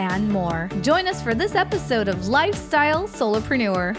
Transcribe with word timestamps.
and 0.00 0.30
more. 0.30 0.70
Join 0.80 1.06
us 1.06 1.22
for 1.22 1.34
this 1.34 1.54
episode 1.54 2.08
of 2.08 2.28
Lifestyle 2.28 3.06
Solopreneur. 3.06 3.94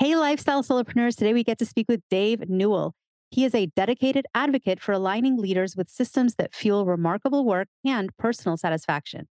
Hey, 0.00 0.16
lifestyle 0.16 0.64
solopreneurs. 0.64 1.14
Today 1.14 1.32
we 1.32 1.44
get 1.44 1.58
to 1.58 1.66
speak 1.66 1.86
with 1.88 2.00
Dave 2.10 2.48
Newell. 2.48 2.94
He 3.30 3.44
is 3.44 3.54
a 3.54 3.66
dedicated 3.76 4.26
advocate 4.34 4.80
for 4.80 4.90
aligning 4.90 5.36
leaders 5.36 5.76
with 5.76 5.88
systems 5.88 6.34
that 6.34 6.56
fuel 6.56 6.86
remarkable 6.86 7.44
work 7.44 7.68
and 7.84 8.10
personal 8.16 8.56
satisfaction. 8.56 9.28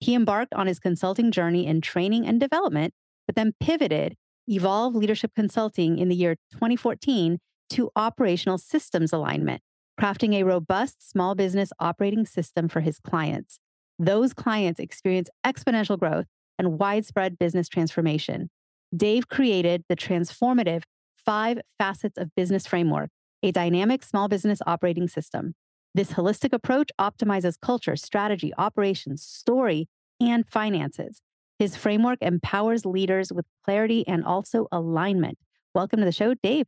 He 0.00 0.14
embarked 0.14 0.54
on 0.54 0.66
his 0.66 0.78
consulting 0.78 1.30
journey 1.30 1.66
in 1.66 1.82
training 1.82 2.26
and 2.26 2.40
development, 2.40 2.94
but 3.26 3.36
then 3.36 3.52
pivoted 3.60 4.16
Evolve 4.46 4.94
Leadership 4.94 5.32
Consulting 5.36 5.98
in 5.98 6.08
the 6.08 6.16
year 6.16 6.36
2014 6.52 7.38
to 7.70 7.90
operational 7.96 8.56
systems 8.56 9.12
alignment, 9.12 9.60
crafting 10.02 10.34
a 10.34 10.42
robust 10.42 11.08
small 11.08 11.36
business 11.36 11.72
operating 11.78 12.26
system 12.26 12.66
for 12.66 12.80
his 12.80 12.98
clients. 12.98 13.60
Those 14.00 14.34
clients 14.34 14.80
experience 14.80 15.30
exponential 15.46 15.96
growth 15.96 16.26
and 16.58 16.76
widespread 16.76 17.38
business 17.38 17.68
transformation. 17.68 18.50
Dave 18.96 19.28
created 19.28 19.84
the 19.88 19.94
transformative 19.94 20.82
five 21.24 21.60
facets 21.78 22.18
of 22.18 22.34
business 22.34 22.66
framework, 22.66 23.10
a 23.44 23.52
dynamic 23.52 24.02
small 24.02 24.26
business 24.26 24.58
operating 24.66 25.06
system. 25.06 25.54
This 25.94 26.10
holistic 26.10 26.52
approach 26.52 26.90
optimizes 27.00 27.54
culture, 27.62 27.94
strategy, 27.94 28.52
operations, 28.58 29.22
story, 29.22 29.88
and 30.20 30.44
finances. 30.48 31.20
His 31.60 31.76
framework 31.76 32.18
empowers 32.20 32.84
leaders 32.84 33.32
with 33.32 33.46
clarity 33.64 34.04
and 34.08 34.24
also 34.24 34.66
alignment. 34.72 35.38
Welcome 35.76 36.00
to 36.00 36.04
the 36.04 36.10
show, 36.10 36.34
Dave. 36.34 36.66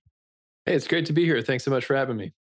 Hey, 0.67 0.75
it's 0.75 0.87
great 0.87 1.07
to 1.07 1.13
be 1.13 1.25
here. 1.25 1.43
Thanks 1.43 1.65
so 1.65 1.73
much 1.73 1.85
for 1.85 1.97
having 1.97 2.17
me. 2.17 2.33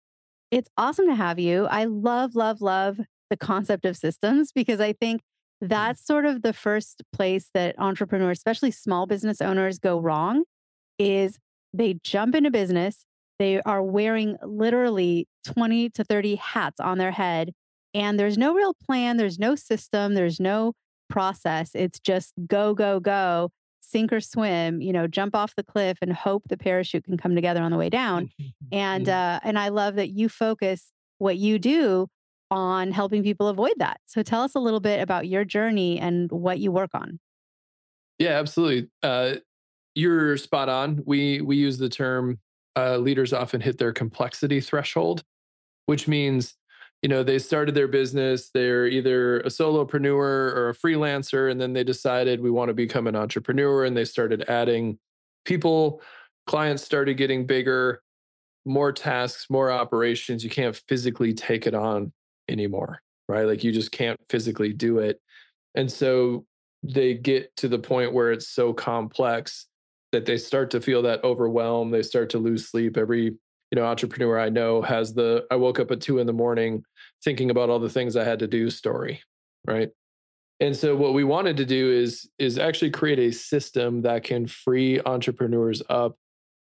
It's 0.53 0.69
awesome 0.77 1.07
to 1.07 1.15
have 1.15 1.39
you. 1.39 1.65
I 1.65 1.87
love, 1.87 2.35
love, 2.37 2.61
love 2.61 3.01
the 3.31 3.39
concept 3.39 3.87
of 3.87 3.97
systems 3.97 4.53
because 4.53 4.81
I 4.81 4.93
think 4.93 5.23
mm. 5.65 5.69
that's 5.71 6.05
sort 6.07 6.27
of 6.27 6.43
the 6.43 6.53
first 6.53 7.03
place 7.11 7.49
that 7.55 7.75
entrepreneurs, 7.79 8.39
especially 8.39 8.71
small 8.71 9.07
business 9.07 9.41
owners, 9.41 9.79
go 9.79 9.99
wrong 9.99 10.45
is 10.99 11.39
they 11.73 11.95
jump 12.05 12.35
into 12.35 12.51
business. 12.51 13.07
They 13.39 13.63
are 13.63 13.83
wearing 13.83 14.37
literally 14.45 15.27
20 15.47 15.89
to 15.89 16.05
30 16.05 16.35
hats 16.35 16.81
on 16.81 16.99
their 16.99 17.13
head. 17.13 17.53
And 17.95 18.21
there's 18.21 18.37
no 18.37 18.53
real 18.53 18.75
plan, 18.75 19.17
there's 19.17 19.39
no 19.39 19.55
system, 19.55 20.13
there's 20.13 20.39
no 20.39 20.75
process. 21.09 21.71
It's 21.75 21.99
just 21.99 22.35
go, 22.47 22.75
go, 22.75 23.01
go, 23.01 23.51
sink 23.93 24.13
or 24.13 24.21
swim, 24.21 24.81
you 24.81 24.93
know, 24.93 25.07
jump 25.07 25.37
off 25.37 25.55
the 25.55 25.63
cliff 25.63 25.99
and 26.03 26.13
hope 26.13 26.43
the 26.49 26.57
parachute 26.57 27.05
can 27.05 27.17
come 27.17 27.35
together 27.35 27.63
on 27.63 27.71
the 27.71 27.77
way 27.77 27.91
down. 27.91 28.31
and 28.73 29.09
uh, 29.09 29.39
and 29.45 29.59
I 29.59 29.69
love 29.69 29.97
that 29.97 30.11
you 30.11 30.29
focus 30.29 30.91
what 31.19 31.37
you 31.37 31.59
do 31.59 32.09
on 32.51 32.91
helping 32.91 33.23
people 33.23 33.49
avoid 33.49 33.75
that. 33.77 34.01
So 34.07 34.23
tell 34.23 34.43
us 34.43 34.55
a 34.55 34.59
little 34.59 34.81
bit 34.81 35.01
about 35.01 35.29
your 35.29 35.45
journey 35.45 35.99
and 35.99 36.31
what 36.31 36.59
you 36.59 36.73
work 36.73 36.91
on. 36.95 37.19
Yeah, 38.19 38.39
absolutely. 38.39 38.91
Uh, 39.03 39.37
you're 39.95 40.37
spot 40.37 40.69
on. 40.69 41.03
We 41.07 41.41
we 41.41 41.57
use 41.57 41.79
the 41.79 41.89
term 41.89 42.39
uh, 42.77 42.97
leaders 42.97 43.33
often 43.33 43.61
hit 43.61 43.79
their 43.79 43.93
complexity 43.93 44.61
threshold, 44.61 45.23
which 45.87 46.09
means 46.09 46.55
you 47.03 47.09
know 47.09 47.23
they 47.23 47.39
started 47.39 47.75
their 47.75 47.89
business. 47.89 48.51
They're 48.55 48.87
either 48.87 49.41
a 49.41 49.49
solopreneur 49.49 50.15
or 50.15 50.69
a 50.69 50.75
freelancer, 50.75 51.51
and 51.51 51.61
then 51.61 51.73
they 51.73 51.85
decided 51.85 52.41
we 52.41 52.51
want 52.51 52.69
to 52.69 52.75
become 52.75 53.07
an 53.07 53.17
entrepreneur, 53.17 53.85
and 53.85 53.97
they 53.97 54.05
started 54.05 54.49
adding 54.49 54.99
people. 55.45 56.01
Clients 56.47 56.83
started 56.83 57.17
getting 57.17 57.47
bigger, 57.47 58.03
more 58.65 58.93
tasks, 58.93 59.47
more 59.51 59.71
operations. 59.71 60.45
You 60.45 60.51
can't 60.51 60.81
physically 60.89 61.35
take 61.35 61.67
it 61.67 61.75
on 61.75 62.13
anymore, 62.49 63.01
right? 63.29 63.47
Like 63.47 63.65
you 63.65 63.73
just 63.73 63.93
can't 63.93 64.19
physically 64.29 64.73
do 64.73 64.99
it. 64.99 65.21
And 65.75 65.91
so 65.91 66.45
they 66.83 67.15
get 67.15 67.55
to 67.57 67.69
the 67.69 67.79
point 67.79 68.13
where 68.13 68.33
it's 68.33 68.49
so 68.49 68.73
complex 68.73 69.67
that 70.11 70.27
they 70.27 70.37
start 70.37 70.71
to 70.73 70.81
feel 70.81 71.03
that 71.03 71.25
overwhelm. 71.25 71.91
They 71.91 72.03
start 72.03 72.31
to 72.31 72.39
lose 72.39 72.69
sleep. 72.69 72.97
Every 72.97 73.37
you 73.73 73.81
know 73.81 73.87
entrepreneur 73.87 74.39
I 74.39 74.51
know 74.51 74.83
has 74.83 75.15
the 75.15 75.47
I 75.51 75.57
woke 75.57 75.81
up 75.81 75.91
at 75.91 76.01
two 76.01 76.19
in 76.19 76.27
the 76.27 76.33
morning 76.33 76.85
thinking 77.25 77.51
about 77.51 77.71
all 77.71 77.79
the 77.79 77.89
things 77.89 78.17
I 78.17 78.25
had 78.25 78.39
to 78.41 78.47
do 78.47 78.69
story, 78.69 79.23
right? 79.67 79.89
And 80.61 80.77
so 80.77 80.95
what 80.95 81.15
we 81.15 81.25
wanted 81.25 81.57
to 81.57 81.65
do 81.65 81.91
is 81.91 82.29
is 82.39 82.59
actually 82.59 82.91
create 82.91 83.19
a 83.19 83.33
system 83.33 84.03
that 84.03 84.25
can 84.25 84.47
free 84.47 85.01
entrepreneurs 85.01 85.83
up 85.89 86.17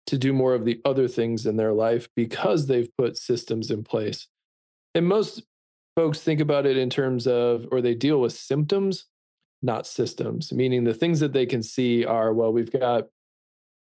to 0.06 0.18
do 0.18 0.32
more 0.32 0.54
of 0.54 0.64
the 0.64 0.80
other 0.84 1.08
things 1.08 1.46
in 1.46 1.56
their 1.56 1.72
life 1.72 2.08
because 2.14 2.66
they've 2.66 2.94
put 2.98 3.16
systems 3.16 3.70
in 3.70 3.82
place. 3.82 4.28
And 4.94 5.06
most 5.06 5.42
folks 5.96 6.20
think 6.20 6.40
about 6.40 6.66
it 6.66 6.76
in 6.76 6.90
terms 6.90 7.26
of, 7.26 7.66
or 7.70 7.80
they 7.80 7.94
deal 7.94 8.20
with 8.20 8.32
symptoms, 8.32 9.06
not 9.62 9.86
systems, 9.86 10.52
meaning 10.52 10.84
the 10.84 10.94
things 10.94 11.20
that 11.20 11.32
they 11.32 11.46
can 11.46 11.62
see 11.62 12.04
are, 12.04 12.32
well, 12.32 12.52
we've 12.52 12.72
got 12.72 13.04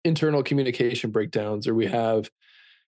internal 0.04 0.44
communication 0.44 1.12
breakdowns, 1.12 1.68
or 1.68 1.76
we 1.76 1.88
have 1.88 2.30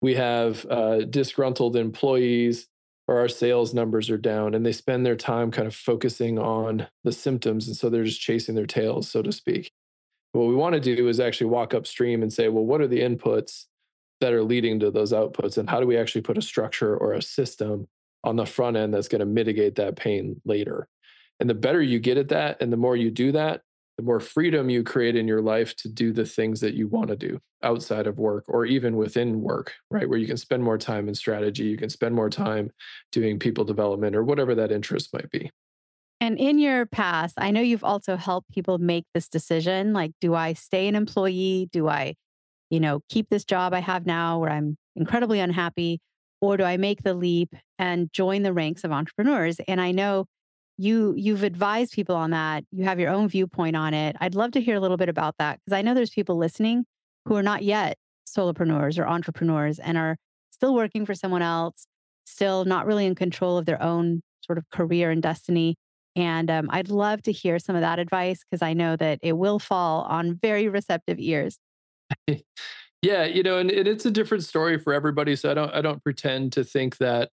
we 0.04 0.16
have 0.16 0.66
uh, 0.70 1.06
disgruntled 1.06 1.78
employees, 1.78 2.68
or 3.08 3.20
our 3.20 3.30
sales 3.30 3.74
numbers 3.74 4.10
are 4.10 4.18
down, 4.18 4.54
and 4.54 4.66
they 4.66 4.74
spend 4.74 5.06
their 5.06 5.16
time 5.16 5.50
kind 5.50 5.66
of 5.66 5.74
focusing 5.74 6.38
on 6.38 6.88
the 7.06 7.12
symptoms, 7.14 7.68
and 7.68 7.76
so 7.76 7.90
they're 7.90 8.04
just 8.04 8.20
chasing 8.20 8.54
their 8.54 8.66
tails, 8.66 9.10
so 9.10 9.22
to 9.22 9.32
speak. 9.32 9.72
What 10.34 10.48
we 10.48 10.56
want 10.56 10.74
to 10.74 10.96
do 10.96 11.08
is 11.08 11.22
actually 11.22 11.48
walk 11.48 11.74
upstream 11.74 12.22
and 12.22 12.34
say, 12.34 12.50
well, 12.50 12.66
what 12.66 12.82
are 12.82 12.88
the 12.88 13.00
inputs 13.00 13.66
that 14.20 14.34
are 14.34 14.44
leading 14.44 14.78
to 14.82 14.92
those 14.92 15.14
outputs, 15.14 15.58
and 15.58 15.70
how 15.70 15.80
do 15.80 15.88
we 15.88 15.98
actually 15.98 16.22
put 16.22 16.38
a 16.38 16.42
structure 16.42 16.98
or 16.98 17.14
a 17.14 17.22
system 17.22 17.88
on 18.26 18.36
the 18.36 18.46
front 18.46 18.76
end 18.76 18.94
that's 18.94 19.08
going 19.08 19.20
to 19.20 19.26
mitigate 19.26 19.76
that 19.76 19.96
pain 19.96 20.42
later. 20.44 20.88
And 21.40 21.50
the 21.50 21.54
better 21.54 21.82
you 21.82 22.00
get 22.00 22.18
at 22.18 22.30
that, 22.30 22.62
and 22.62 22.74
the 22.74 22.78
more 22.78 22.98
you 22.98 23.10
do 23.10 23.32
that, 23.32 23.62
the 23.98 24.04
more 24.04 24.20
freedom 24.20 24.70
you 24.70 24.84
create 24.84 25.16
in 25.16 25.28
your 25.28 25.42
life 25.42 25.76
to 25.78 25.90
do 25.90 26.12
the 26.12 26.26
things 26.26 26.60
that 26.62 26.74
you 26.74 26.88
want 26.88 27.10
to 27.10 27.16
do 27.16 27.40
outside 27.62 28.08
of 28.08 28.18
work 28.18 28.46
or 28.48 28.66
even 28.66 28.98
within 28.98 29.42
work, 29.42 29.74
right? 29.92 30.10
Where 30.10 30.18
you 30.18 30.28
can 30.28 30.38
spend 30.38 30.64
more 30.64 30.78
time 30.78 31.08
in 31.08 31.16
strategy, 31.16 31.64
you 31.64 31.78
can 31.78 31.90
spend 31.90 32.16
more 32.16 32.30
time 32.30 32.72
doing 33.12 33.40
people 33.40 33.64
development 33.64 34.16
or 34.16 34.24
whatever 34.24 34.56
that 34.56 34.72
interest 34.72 35.14
might 35.14 35.30
be. 35.30 35.52
And 36.20 36.40
in 36.40 36.58
your 36.58 36.86
past, 36.86 37.36
I 37.38 37.52
know 37.52 37.62
you've 37.62 37.84
also 37.84 38.16
helped 38.16 38.50
people 38.52 38.78
make 38.78 39.06
this 39.14 39.28
decision 39.28 39.94
like, 39.94 40.12
do 40.22 40.34
I 40.34 40.54
stay 40.54 40.88
an 40.88 40.96
employee? 40.96 41.70
Do 41.72 41.88
I, 41.88 42.16
you 42.70 42.80
know, 42.80 43.02
keep 43.10 43.30
this 43.30 43.44
job 43.44 43.74
I 43.74 43.80
have 43.80 44.06
now 44.06 44.40
where 44.40 44.50
I'm 44.50 44.78
incredibly 44.96 45.40
unhappy? 45.40 46.00
or 46.44 46.58
do 46.58 46.66
I 46.66 46.76
make 46.76 47.04
the 47.04 47.14
leap 47.14 47.56
and 47.80 48.12
join 48.12 48.44
the 48.44 48.52
ranks 48.52 48.84
of 48.84 48.92
entrepreneurs? 48.92 49.62
And 49.66 49.80
I 49.80 49.92
know 49.92 50.26
you 50.78 51.14
you've 51.16 51.44
advised 51.44 51.94
people 51.94 52.16
on 52.16 52.32
that. 52.32 52.64
You 52.72 52.86
have 52.86 53.00
your 53.00 53.10
own 53.10 53.28
viewpoint 53.28 53.76
on 53.76 53.94
it. 53.94 54.16
I'd 54.20 54.36
love 54.36 54.52
to 54.52 54.62
hear 54.62 54.76
a 54.76 54.80
little 54.80 54.98
bit 54.98 55.10
about 55.10 55.36
that 55.40 55.60
because 55.60 55.78
I 55.78 55.82
know 55.82 55.94
there's 55.94 56.10
people 56.10 56.38
listening 56.38 56.86
who 57.26 57.36
are 57.36 57.44
not 57.44 57.64
yet 57.64 57.98
solopreneurs 58.28 58.98
or 58.98 59.08
entrepreneurs 59.08 59.80
and 59.80 59.98
are 59.98 60.18
still 60.52 60.74
working 60.74 61.06
for 61.06 61.14
someone 61.14 61.42
else, 61.42 61.88
still 62.26 62.66
not 62.66 62.86
really 62.86 63.06
in 63.06 63.16
control 63.16 63.58
of 63.58 63.66
their 63.66 63.82
own 63.82 64.22
sort 64.42 64.58
of 64.58 64.70
career 64.72 65.12
and 65.12 65.22
destiny. 65.22 65.76
And 66.16 66.50
um, 66.50 66.70
I'd 66.72 66.90
love 66.90 67.22
to 67.24 67.32
hear 67.32 67.60
some 67.60 67.76
of 67.76 67.82
that 67.82 68.00
advice 68.00 68.42
because 68.44 68.62
I 68.62 68.74
know 68.74 68.96
that 68.98 69.20
it 69.22 69.34
will 69.34 69.60
fall 69.60 70.04
on 70.04 70.36
very 70.36 70.68
receptive 70.68 71.18
ears. 71.20 71.58
Yeah, 73.04 73.26
you 73.26 73.44
know, 73.44 73.58
and, 73.58 73.70
and 73.70 73.86
it's 73.86 74.06
a 74.06 74.12
different 74.12 74.46
story 74.46 74.80
for 74.80 74.94
everybody. 74.94 75.36
So 75.36 75.52
I 75.52 75.54
don't 75.54 75.74
I 75.74 75.82
don't 75.82 76.02
pretend 76.02 76.54
to 76.54 76.64
think 76.64 76.98
that, 76.98 77.30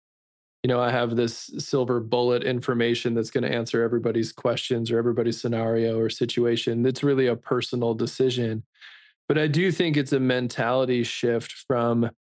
you 0.62 0.69
know, 0.69 0.81
I 0.81 0.90
have 0.90 1.14
this 1.14 1.50
silver 1.58 2.00
bullet 2.00 2.43
information 2.43 3.14
that's 3.14 3.31
going 3.31 3.44
to 3.44 3.55
answer 3.55 3.82
everybody's 3.82 4.32
questions 4.32 4.90
or 4.90 4.99
everybody's 4.99 5.40
scenario 5.40 5.99
or 5.99 6.10
situation. 6.10 6.84
It's 6.84 7.05
really 7.05 7.28
a 7.28 7.37
personal 7.37 7.94
decision. 7.94 8.64
But 9.28 9.38
I 9.38 9.46
do 9.46 9.70
think 9.70 9.96
it's 9.96 10.12
a 10.12 10.20
mentality 10.20 11.05
shift 11.05 11.52
from, 11.69 12.10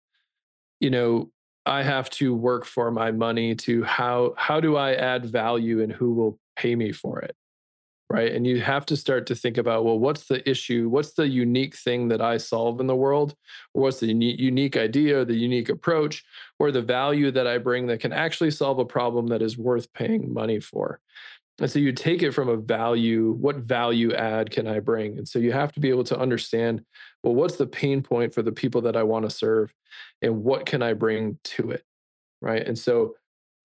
you 0.78 0.90
know, 0.90 1.30
I 1.66 1.82
have 1.82 2.08
to 2.10 2.34
work 2.34 2.64
for 2.64 2.90
my 2.90 3.10
money 3.10 3.54
to 3.56 3.82
how 3.84 4.34
how 4.36 4.60
do 4.60 4.76
I 4.76 4.94
add 4.94 5.26
value 5.26 5.82
and 5.82 5.92
who 5.92 6.14
will 6.14 6.38
pay 6.56 6.74
me 6.74 6.92
for 6.92 7.20
it? 7.20 7.36
Right? 8.10 8.32
And 8.32 8.46
you 8.46 8.60
have 8.60 8.86
to 8.86 8.96
start 8.96 9.26
to 9.26 9.34
think 9.34 9.58
about, 9.58 9.84
well, 9.84 9.98
what's 9.98 10.26
the 10.26 10.48
issue? 10.48 10.88
What's 10.88 11.12
the 11.12 11.28
unique 11.28 11.76
thing 11.76 12.08
that 12.08 12.22
I 12.22 12.38
solve 12.38 12.80
in 12.80 12.86
the 12.86 12.96
world? 12.96 13.34
Or 13.74 13.82
what's 13.82 14.00
the 14.00 14.06
unique 14.06 14.76
idea, 14.76 15.24
the 15.24 15.34
unique 15.34 15.68
approach, 15.68 16.24
or 16.58 16.72
the 16.72 16.82
value 16.82 17.30
that 17.30 17.46
I 17.46 17.58
bring 17.58 17.86
that 17.88 18.00
can 18.00 18.12
actually 18.12 18.50
solve 18.50 18.78
a 18.78 18.84
problem 18.84 19.26
that 19.28 19.42
is 19.42 19.58
worth 19.58 19.92
paying 19.92 20.32
money 20.32 20.58
for? 20.58 21.00
And 21.60 21.70
so 21.70 21.80
you 21.80 21.92
take 21.92 22.22
it 22.22 22.32
from 22.32 22.48
a 22.48 22.56
value, 22.56 23.32
what 23.32 23.56
value 23.56 24.14
add 24.14 24.50
can 24.50 24.66
I 24.68 24.78
bring? 24.78 25.18
And 25.18 25.28
so 25.28 25.38
you 25.38 25.52
have 25.52 25.72
to 25.72 25.80
be 25.80 25.90
able 25.90 26.04
to 26.04 26.18
understand, 26.18 26.84
well, 27.22 27.34
what's 27.34 27.56
the 27.56 27.66
pain 27.66 28.00
point 28.00 28.32
for 28.32 28.42
the 28.42 28.52
people 28.52 28.80
that 28.82 28.96
I 28.96 29.02
want 29.02 29.24
to 29.24 29.30
serve? 29.30 29.74
And 30.22 30.44
what 30.44 30.66
can 30.66 30.82
I 30.82 30.92
bring 30.92 31.38
to 31.44 31.72
it? 31.72 31.84
Right. 32.40 32.64
And 32.64 32.78
so 32.78 33.16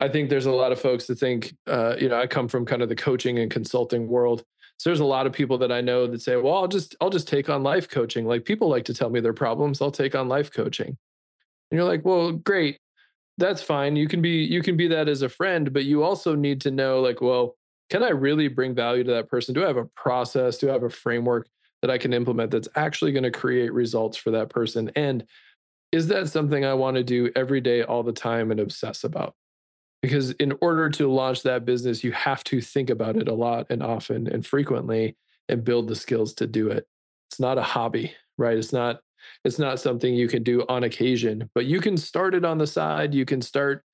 I 0.03 0.09
think 0.09 0.29
there's 0.29 0.47
a 0.47 0.51
lot 0.51 0.73
of 0.73 0.81
folks 0.81 1.07
that 1.07 1.17
think, 1.17 1.55
uh, 1.65 1.95
you 1.97 2.09
know, 2.09 2.19
I 2.19 2.27
come 2.27 2.49
from 2.49 2.65
kind 2.65 2.81
of 2.81 2.89
the 2.89 2.95
coaching 2.95 3.39
and 3.39 3.49
consulting 3.49 4.09
world. 4.09 4.43
So 4.75 4.89
there's 4.89 4.99
a 4.99 5.05
lot 5.05 5.25
of 5.25 5.31
people 5.31 5.57
that 5.59 5.71
I 5.71 5.79
know 5.79 6.07
that 6.07 6.21
say, 6.21 6.35
well, 6.35 6.55
I'll 6.55 6.67
just, 6.67 6.93
I'll 6.99 7.09
just 7.09 7.25
take 7.25 7.49
on 7.49 7.63
life 7.63 7.87
coaching. 7.87 8.25
Like 8.25 8.43
people 8.43 8.67
like 8.67 8.83
to 8.85 8.93
tell 8.93 9.09
me 9.09 9.21
their 9.21 9.31
problems. 9.31 9.81
I'll 9.81 9.91
take 9.91 10.13
on 10.13 10.27
life 10.27 10.51
coaching. 10.51 10.87
And 10.87 10.97
you're 11.71 11.87
like, 11.87 12.03
well, 12.03 12.33
great. 12.33 12.79
That's 13.37 13.61
fine. 13.61 13.95
You 13.95 14.09
can 14.09 14.21
be, 14.21 14.43
you 14.43 14.61
can 14.61 14.75
be 14.75 14.89
that 14.89 15.07
as 15.07 15.21
a 15.21 15.29
friend, 15.29 15.71
but 15.71 15.85
you 15.85 16.03
also 16.03 16.35
need 16.35 16.59
to 16.61 16.71
know 16.71 16.99
like, 16.99 17.21
well, 17.21 17.55
can 17.89 18.03
I 18.03 18.09
really 18.09 18.49
bring 18.49 18.75
value 18.75 19.05
to 19.05 19.11
that 19.11 19.29
person? 19.29 19.55
Do 19.55 19.63
I 19.63 19.67
have 19.67 19.77
a 19.77 19.85
process? 19.95 20.57
Do 20.57 20.69
I 20.69 20.73
have 20.73 20.83
a 20.83 20.89
framework 20.89 21.47
that 21.81 21.89
I 21.89 21.97
can 21.97 22.11
implement 22.11 22.51
that's 22.51 22.67
actually 22.75 23.13
going 23.13 23.23
to 23.23 23.31
create 23.31 23.71
results 23.71 24.17
for 24.17 24.31
that 24.31 24.49
person? 24.49 24.91
And 24.97 25.25
is 25.93 26.07
that 26.07 26.27
something 26.27 26.65
I 26.65 26.73
want 26.73 26.97
to 26.97 27.03
do 27.03 27.31
every 27.37 27.61
day, 27.61 27.83
all 27.83 28.03
the 28.03 28.11
time, 28.11 28.51
and 28.51 28.59
obsess 28.59 29.05
about? 29.05 29.35
Because 30.03 30.31
in 30.31 30.53
order 30.59 30.89
to 30.89 31.09
launch 31.09 31.43
that 31.43 31.63
business, 31.63 32.03
you 32.03 32.11
have 32.11 32.43
to 32.43 32.59
think 32.59 32.89
about 32.89 33.15
it 33.15 33.29
a 33.29 33.33
lot 33.33 33.67
and 33.69 33.81
often 33.81 34.27
and 34.27 34.45
frequently 34.45 35.15
and 35.47 35.63
build 35.63 35.87
the 35.87 35.95
skills 35.95 36.33
to 36.35 36.45
do 36.45 36.67
it. 36.67 36.85
It's 37.31 37.39
not 37.39 37.57
a 37.57 37.63
hobby, 37.63 38.13
right? 38.37 38.57
It's 38.57 38.73
not 38.73 38.99
it's 39.45 39.57
not 39.57 39.79
something 39.79 40.13
you 40.13 40.27
can 40.27 40.43
do 40.43 40.65
on 40.67 40.83
occasion, 40.83 41.49
but 41.55 41.67
you 41.67 41.79
can 41.79 41.95
start 41.95 42.35
it 42.35 42.43
on 42.43 42.57
the 42.57 42.67
side. 42.67 43.13
You 43.13 43.23
can 43.23 43.41
start, 43.41 43.85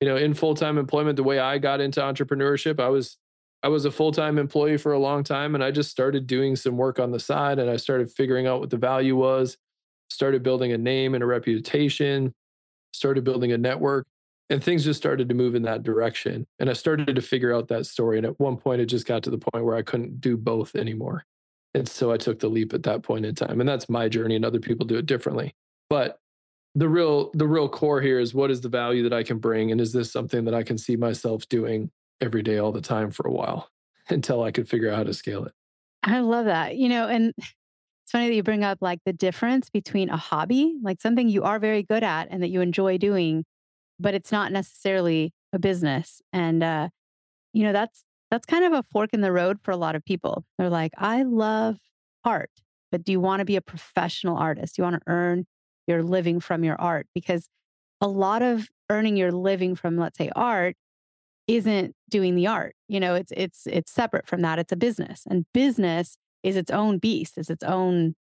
you 0.00 0.08
know, 0.08 0.16
in 0.16 0.34
full-time 0.34 0.76
employment. 0.76 1.14
The 1.14 1.22
way 1.22 1.38
I 1.38 1.58
got 1.58 1.80
into 1.80 2.00
entrepreneurship, 2.00 2.80
I 2.80 2.88
was 2.88 3.16
I 3.62 3.68
was 3.68 3.84
a 3.84 3.92
full 3.92 4.10
time 4.10 4.38
employee 4.38 4.76
for 4.76 4.92
a 4.92 4.98
long 4.98 5.22
time 5.22 5.54
and 5.54 5.62
I 5.62 5.70
just 5.70 5.90
started 5.92 6.26
doing 6.26 6.56
some 6.56 6.76
work 6.76 6.98
on 6.98 7.12
the 7.12 7.20
side 7.20 7.60
and 7.60 7.70
I 7.70 7.76
started 7.76 8.10
figuring 8.10 8.48
out 8.48 8.58
what 8.58 8.70
the 8.70 8.76
value 8.76 9.14
was, 9.14 9.56
started 10.10 10.42
building 10.42 10.72
a 10.72 10.78
name 10.78 11.14
and 11.14 11.22
a 11.22 11.26
reputation, 11.26 12.34
started 12.92 13.22
building 13.22 13.52
a 13.52 13.58
network, 13.58 14.04
and 14.50 14.62
things 14.62 14.84
just 14.84 14.98
started 14.98 15.28
to 15.28 15.34
move 15.34 15.54
in 15.54 15.62
that 15.62 15.82
direction. 15.82 16.46
And 16.58 16.68
I 16.68 16.74
started 16.74 17.14
to 17.14 17.22
figure 17.22 17.54
out 17.54 17.68
that 17.68 17.86
story. 17.86 18.18
And 18.18 18.26
at 18.26 18.38
one 18.38 18.56
point, 18.56 18.80
it 18.80 18.86
just 18.86 19.06
got 19.06 19.22
to 19.24 19.30
the 19.30 19.38
point 19.38 19.64
where 19.64 19.76
I 19.76 19.82
couldn't 19.82 20.20
do 20.20 20.36
both 20.36 20.74
anymore. 20.74 21.24
And 21.72 21.88
so 21.88 22.12
I 22.12 22.16
took 22.16 22.38
the 22.38 22.48
leap 22.48 22.72
at 22.72 22.84
that 22.84 23.02
point 23.02 23.26
in 23.26 23.34
time. 23.34 23.60
And 23.60 23.68
that's 23.68 23.88
my 23.88 24.08
journey, 24.08 24.36
and 24.36 24.44
other 24.44 24.60
people 24.60 24.86
do 24.86 24.96
it 24.96 25.06
differently. 25.06 25.54
But 25.90 26.18
the 26.76 26.88
real 26.88 27.30
the 27.34 27.46
real 27.46 27.68
core 27.68 28.00
here 28.00 28.18
is 28.18 28.34
what 28.34 28.50
is 28.50 28.60
the 28.60 28.68
value 28.68 29.02
that 29.04 29.12
I 29.12 29.22
can 29.22 29.38
bring 29.38 29.70
and 29.70 29.80
is 29.80 29.92
this 29.92 30.10
something 30.10 30.44
that 30.44 30.54
I 30.54 30.64
can 30.64 30.76
see 30.76 30.96
myself 30.96 31.48
doing 31.48 31.90
every 32.20 32.42
day, 32.42 32.58
all 32.58 32.72
the 32.72 32.80
time 32.80 33.10
for 33.10 33.26
a 33.26 33.32
while 33.32 33.68
until 34.08 34.42
I 34.42 34.50
could 34.50 34.68
figure 34.68 34.90
out 34.90 34.96
how 34.96 35.04
to 35.04 35.14
scale 35.14 35.44
it. 35.44 35.52
I 36.02 36.20
love 36.20 36.46
that. 36.46 36.76
You 36.76 36.88
know, 36.88 37.08
and 37.08 37.32
it's 37.38 38.12
funny 38.12 38.28
that 38.28 38.34
you 38.34 38.42
bring 38.42 38.64
up 38.64 38.78
like 38.80 39.00
the 39.06 39.12
difference 39.12 39.70
between 39.70 40.10
a 40.10 40.16
hobby, 40.16 40.76
like 40.82 41.00
something 41.00 41.28
you 41.28 41.42
are 41.44 41.58
very 41.58 41.82
good 41.82 42.02
at 42.02 42.28
and 42.30 42.42
that 42.42 42.50
you 42.50 42.60
enjoy 42.60 42.98
doing, 42.98 43.44
but 43.98 44.14
it's 44.14 44.32
not 44.32 44.52
necessarily 44.52 45.32
a 45.52 45.58
business. 45.58 46.20
And 46.32 46.62
uh, 46.62 46.88
you 47.52 47.64
know, 47.64 47.72
that's 47.72 48.04
that's 48.30 48.46
kind 48.46 48.64
of 48.64 48.72
a 48.72 48.84
fork 48.90 49.10
in 49.12 49.20
the 49.20 49.32
road 49.32 49.58
for 49.62 49.70
a 49.70 49.76
lot 49.76 49.94
of 49.94 50.04
people. 50.04 50.44
They're 50.58 50.70
like, 50.70 50.92
I 50.98 51.22
love 51.22 51.76
art, 52.24 52.50
but 52.90 53.04
do 53.04 53.12
you 53.12 53.20
want 53.20 53.40
to 53.40 53.44
be 53.44 53.56
a 53.56 53.60
professional 53.60 54.36
artist? 54.36 54.76
Do 54.76 54.82
you 54.82 54.84
want 54.84 54.96
to 54.96 55.02
earn 55.06 55.46
your 55.86 56.02
living 56.02 56.40
from 56.40 56.64
your 56.64 56.80
art? 56.80 57.06
Because 57.14 57.48
a 58.00 58.08
lot 58.08 58.42
of 58.42 58.68
earning 58.90 59.16
your 59.16 59.32
living 59.32 59.74
from, 59.76 59.96
let's 59.96 60.18
say, 60.18 60.30
art 60.34 60.76
isn't 61.46 61.94
doing 62.10 62.34
the 62.34 62.46
art. 62.46 62.74
You 62.88 63.00
know, 63.00 63.14
it's 63.14 63.32
it's 63.36 63.66
it's 63.66 63.92
separate 63.92 64.26
from 64.26 64.42
that. 64.42 64.58
It's 64.58 64.72
a 64.72 64.76
business. 64.76 65.22
And 65.28 65.46
business 65.52 66.16
is 66.42 66.56
its 66.56 66.70
own 66.70 66.98
beast, 66.98 67.38
is 67.38 67.50
its 67.50 67.64
own 67.64 68.14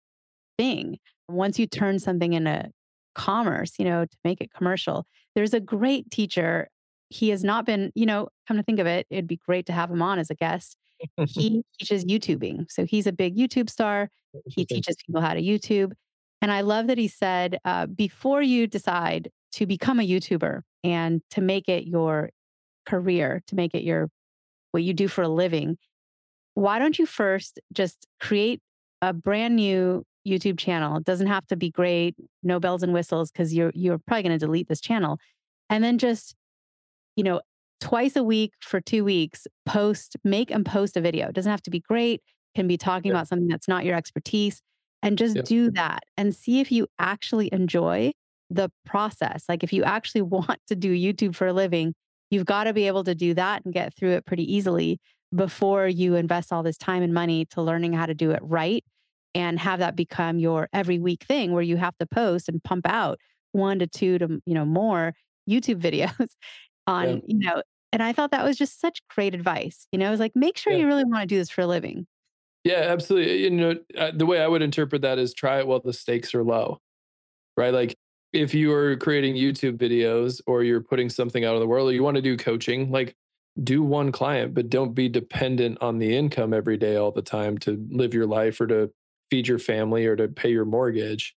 thing. 0.58 0.98
Once 1.28 1.58
you 1.58 1.66
turn 1.66 1.98
something 1.98 2.32
into 2.32 2.70
commerce, 3.14 3.74
you 3.78 3.84
know, 3.84 4.04
to 4.04 4.16
make 4.24 4.40
it 4.40 4.52
commercial, 4.52 5.06
there's 5.34 5.54
a 5.54 5.60
great 5.60 6.10
teacher. 6.10 6.68
He 7.08 7.30
has 7.30 7.44
not 7.44 7.66
been, 7.66 7.92
you 7.94 8.06
know, 8.06 8.28
come 8.48 8.56
to 8.56 8.62
think 8.62 8.78
of 8.78 8.86
it, 8.86 9.06
it'd 9.10 9.26
be 9.26 9.40
great 9.46 9.66
to 9.66 9.72
have 9.72 9.90
him 9.90 10.02
on 10.02 10.18
as 10.18 10.30
a 10.30 10.34
guest. 10.34 10.76
he 11.26 11.64
teaches 11.78 12.04
YouTubing. 12.04 12.70
So 12.70 12.84
he's 12.84 13.06
a 13.06 13.12
big 13.12 13.36
YouTube 13.36 13.68
star. 13.68 14.08
He 14.46 14.64
teaches 14.66 14.96
people 15.04 15.20
how 15.20 15.34
to 15.34 15.42
YouTube. 15.42 15.92
And 16.40 16.50
I 16.50 16.62
love 16.62 16.88
that 16.88 16.98
he 16.98 17.08
said, 17.08 17.58
uh, 17.64 17.86
before 17.86 18.42
you 18.42 18.66
decide 18.66 19.30
to 19.52 19.66
become 19.66 20.00
a 20.00 20.06
YouTuber 20.06 20.62
and 20.82 21.22
to 21.30 21.40
make 21.40 21.68
it 21.68 21.86
your 21.86 22.30
career 22.86 23.42
to 23.46 23.54
make 23.54 23.74
it 23.74 23.84
your 23.84 24.08
what 24.72 24.82
you 24.82 24.94
do 24.94 25.06
for 25.08 25.22
a 25.22 25.28
living, 25.28 25.76
why 26.54 26.78
don't 26.78 26.98
you 26.98 27.06
first 27.06 27.60
just 27.72 28.06
create 28.20 28.60
a 29.00 29.12
brand 29.12 29.56
new 29.56 30.04
YouTube 30.26 30.58
channel? 30.58 30.96
It 30.96 31.04
doesn't 31.04 31.26
have 31.26 31.46
to 31.48 31.56
be 31.56 31.70
great, 31.70 32.14
no 32.42 32.60
bells 32.60 32.82
and 32.82 32.92
whistles, 32.92 33.30
because 33.30 33.54
you're 33.54 33.72
you're 33.74 33.98
probably 33.98 34.22
going 34.22 34.38
to 34.38 34.44
delete 34.44 34.68
this 34.68 34.80
channel. 34.80 35.18
And 35.70 35.82
then 35.82 35.98
just, 35.98 36.34
you 37.16 37.24
know, 37.24 37.40
twice 37.80 38.16
a 38.16 38.22
week 38.22 38.52
for 38.60 38.80
two 38.80 39.04
weeks, 39.04 39.46
post, 39.66 40.16
make 40.24 40.50
and 40.50 40.64
post 40.64 40.96
a 40.96 41.00
video. 41.00 41.28
It 41.28 41.34
doesn't 41.34 41.50
have 41.50 41.62
to 41.62 41.70
be 41.70 41.80
great, 41.80 42.22
can 42.54 42.68
be 42.68 42.76
talking 42.76 43.10
yeah. 43.10 43.16
about 43.16 43.28
something 43.28 43.48
that's 43.48 43.68
not 43.68 43.84
your 43.84 43.96
expertise. 43.96 44.60
And 45.04 45.18
just 45.18 45.34
yeah. 45.34 45.42
do 45.42 45.70
that 45.72 46.04
and 46.16 46.32
see 46.32 46.60
if 46.60 46.70
you 46.70 46.86
actually 47.00 47.52
enjoy 47.52 48.12
the 48.50 48.70
process. 48.86 49.44
Like 49.48 49.64
if 49.64 49.72
you 49.72 49.82
actually 49.82 50.22
want 50.22 50.60
to 50.68 50.76
do 50.76 50.94
YouTube 50.94 51.34
for 51.34 51.48
a 51.48 51.52
living, 51.52 51.94
You've 52.32 52.46
got 52.46 52.64
to 52.64 52.72
be 52.72 52.86
able 52.86 53.04
to 53.04 53.14
do 53.14 53.34
that 53.34 53.62
and 53.66 53.74
get 53.74 53.94
through 53.94 54.12
it 54.12 54.24
pretty 54.24 54.50
easily 54.50 54.98
before 55.34 55.86
you 55.86 56.14
invest 56.14 56.50
all 56.50 56.62
this 56.62 56.78
time 56.78 57.02
and 57.02 57.12
money 57.12 57.44
to 57.50 57.60
learning 57.60 57.92
how 57.92 58.06
to 58.06 58.14
do 58.14 58.30
it 58.30 58.40
right 58.42 58.82
and 59.34 59.58
have 59.58 59.78
that 59.78 59.96
become 59.96 60.38
your 60.38 60.68
every 60.72 60.98
week 60.98 61.24
thing 61.24 61.52
where 61.52 61.62
you 61.62 61.76
have 61.76 61.96
to 61.98 62.06
post 62.06 62.48
and 62.48 62.62
pump 62.62 62.86
out 62.88 63.18
one 63.52 63.78
to 63.78 63.86
two 63.86 64.18
to 64.18 64.40
you 64.46 64.54
know 64.54 64.64
more 64.64 65.14
YouTube 65.48 65.80
videos 65.80 66.28
on 66.86 67.08
yeah. 67.08 67.20
you 67.26 67.38
know 67.38 67.62
and 67.92 68.02
I 68.02 68.12
thought 68.12 68.30
that 68.30 68.44
was 68.44 68.56
just 68.56 68.80
such 68.80 69.00
great 69.14 69.34
advice 69.34 69.86
you 69.92 69.98
know 69.98 70.08
it 70.08 70.10
was 70.10 70.20
like 70.20 70.32
make 70.34 70.56
sure 70.56 70.72
yeah. 70.72 70.80
you 70.80 70.86
really 70.86 71.04
want 71.04 71.22
to 71.22 71.26
do 71.26 71.38
this 71.38 71.50
for 71.50 71.62
a 71.62 71.66
living 71.66 72.06
yeah 72.64 72.86
absolutely 72.88 73.42
you 73.42 73.50
know 73.50 73.76
uh, 73.96 74.12
the 74.14 74.26
way 74.26 74.40
I 74.40 74.48
would 74.48 74.62
interpret 74.62 75.02
that 75.02 75.18
is 75.18 75.34
try 75.34 75.58
it 75.58 75.66
while 75.66 75.80
the 75.80 75.92
stakes 75.92 76.34
are 76.34 76.44
low 76.44 76.78
right 77.56 77.72
like 77.72 77.96
if 78.32 78.54
you 78.54 78.72
are 78.72 78.96
creating 78.96 79.34
YouTube 79.34 79.76
videos 79.76 80.40
or 80.46 80.62
you're 80.62 80.80
putting 80.80 81.10
something 81.10 81.44
out 81.44 81.54
in 81.54 81.60
the 81.60 81.66
world 81.66 81.90
or 81.90 81.92
you 81.92 82.02
want 82.02 82.16
to 82.16 82.22
do 82.22 82.36
coaching, 82.36 82.90
like 82.90 83.14
do 83.62 83.82
one 83.82 84.10
client, 84.10 84.54
but 84.54 84.70
don't 84.70 84.94
be 84.94 85.08
dependent 85.08 85.78
on 85.82 85.98
the 85.98 86.16
income 86.16 86.54
every 86.54 86.78
day 86.78 86.96
all 86.96 87.12
the 87.12 87.22
time 87.22 87.58
to 87.58 87.86
live 87.90 88.14
your 88.14 88.26
life 88.26 88.60
or 88.60 88.66
to 88.66 88.90
feed 89.32 89.48
your 89.48 89.58
family 89.58 90.04
or 90.04 90.14
to 90.14 90.28
pay 90.28 90.50
your 90.50 90.66
mortgage. 90.66 91.34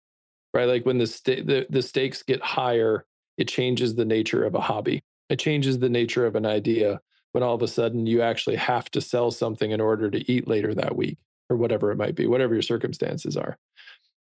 Right? 0.52 0.66
Like 0.66 0.84
when 0.84 0.98
the 0.98 1.06
st- 1.06 1.46
the, 1.46 1.64
the 1.70 1.80
stakes 1.80 2.24
get 2.24 2.42
higher, 2.42 3.06
it 3.38 3.46
changes 3.46 3.94
the 3.94 4.04
nature 4.04 4.44
of 4.44 4.56
a 4.56 4.60
hobby. 4.60 5.04
It 5.28 5.38
changes 5.38 5.78
the 5.78 5.88
nature 5.88 6.26
of 6.26 6.34
an 6.34 6.44
idea 6.44 7.00
when 7.30 7.44
all 7.44 7.54
of 7.54 7.62
a 7.62 7.68
sudden 7.68 8.04
you 8.04 8.20
actually 8.20 8.56
have 8.56 8.90
to 8.90 9.00
sell 9.00 9.30
something 9.30 9.70
in 9.70 9.80
order 9.80 10.10
to 10.10 10.32
eat 10.32 10.48
later 10.48 10.74
that 10.74 10.96
week 10.96 11.18
or 11.48 11.56
whatever 11.56 11.92
it 11.92 11.96
might 11.96 12.16
be, 12.16 12.26
whatever 12.26 12.52
your 12.52 12.62
circumstances 12.62 13.36
are. 13.36 13.56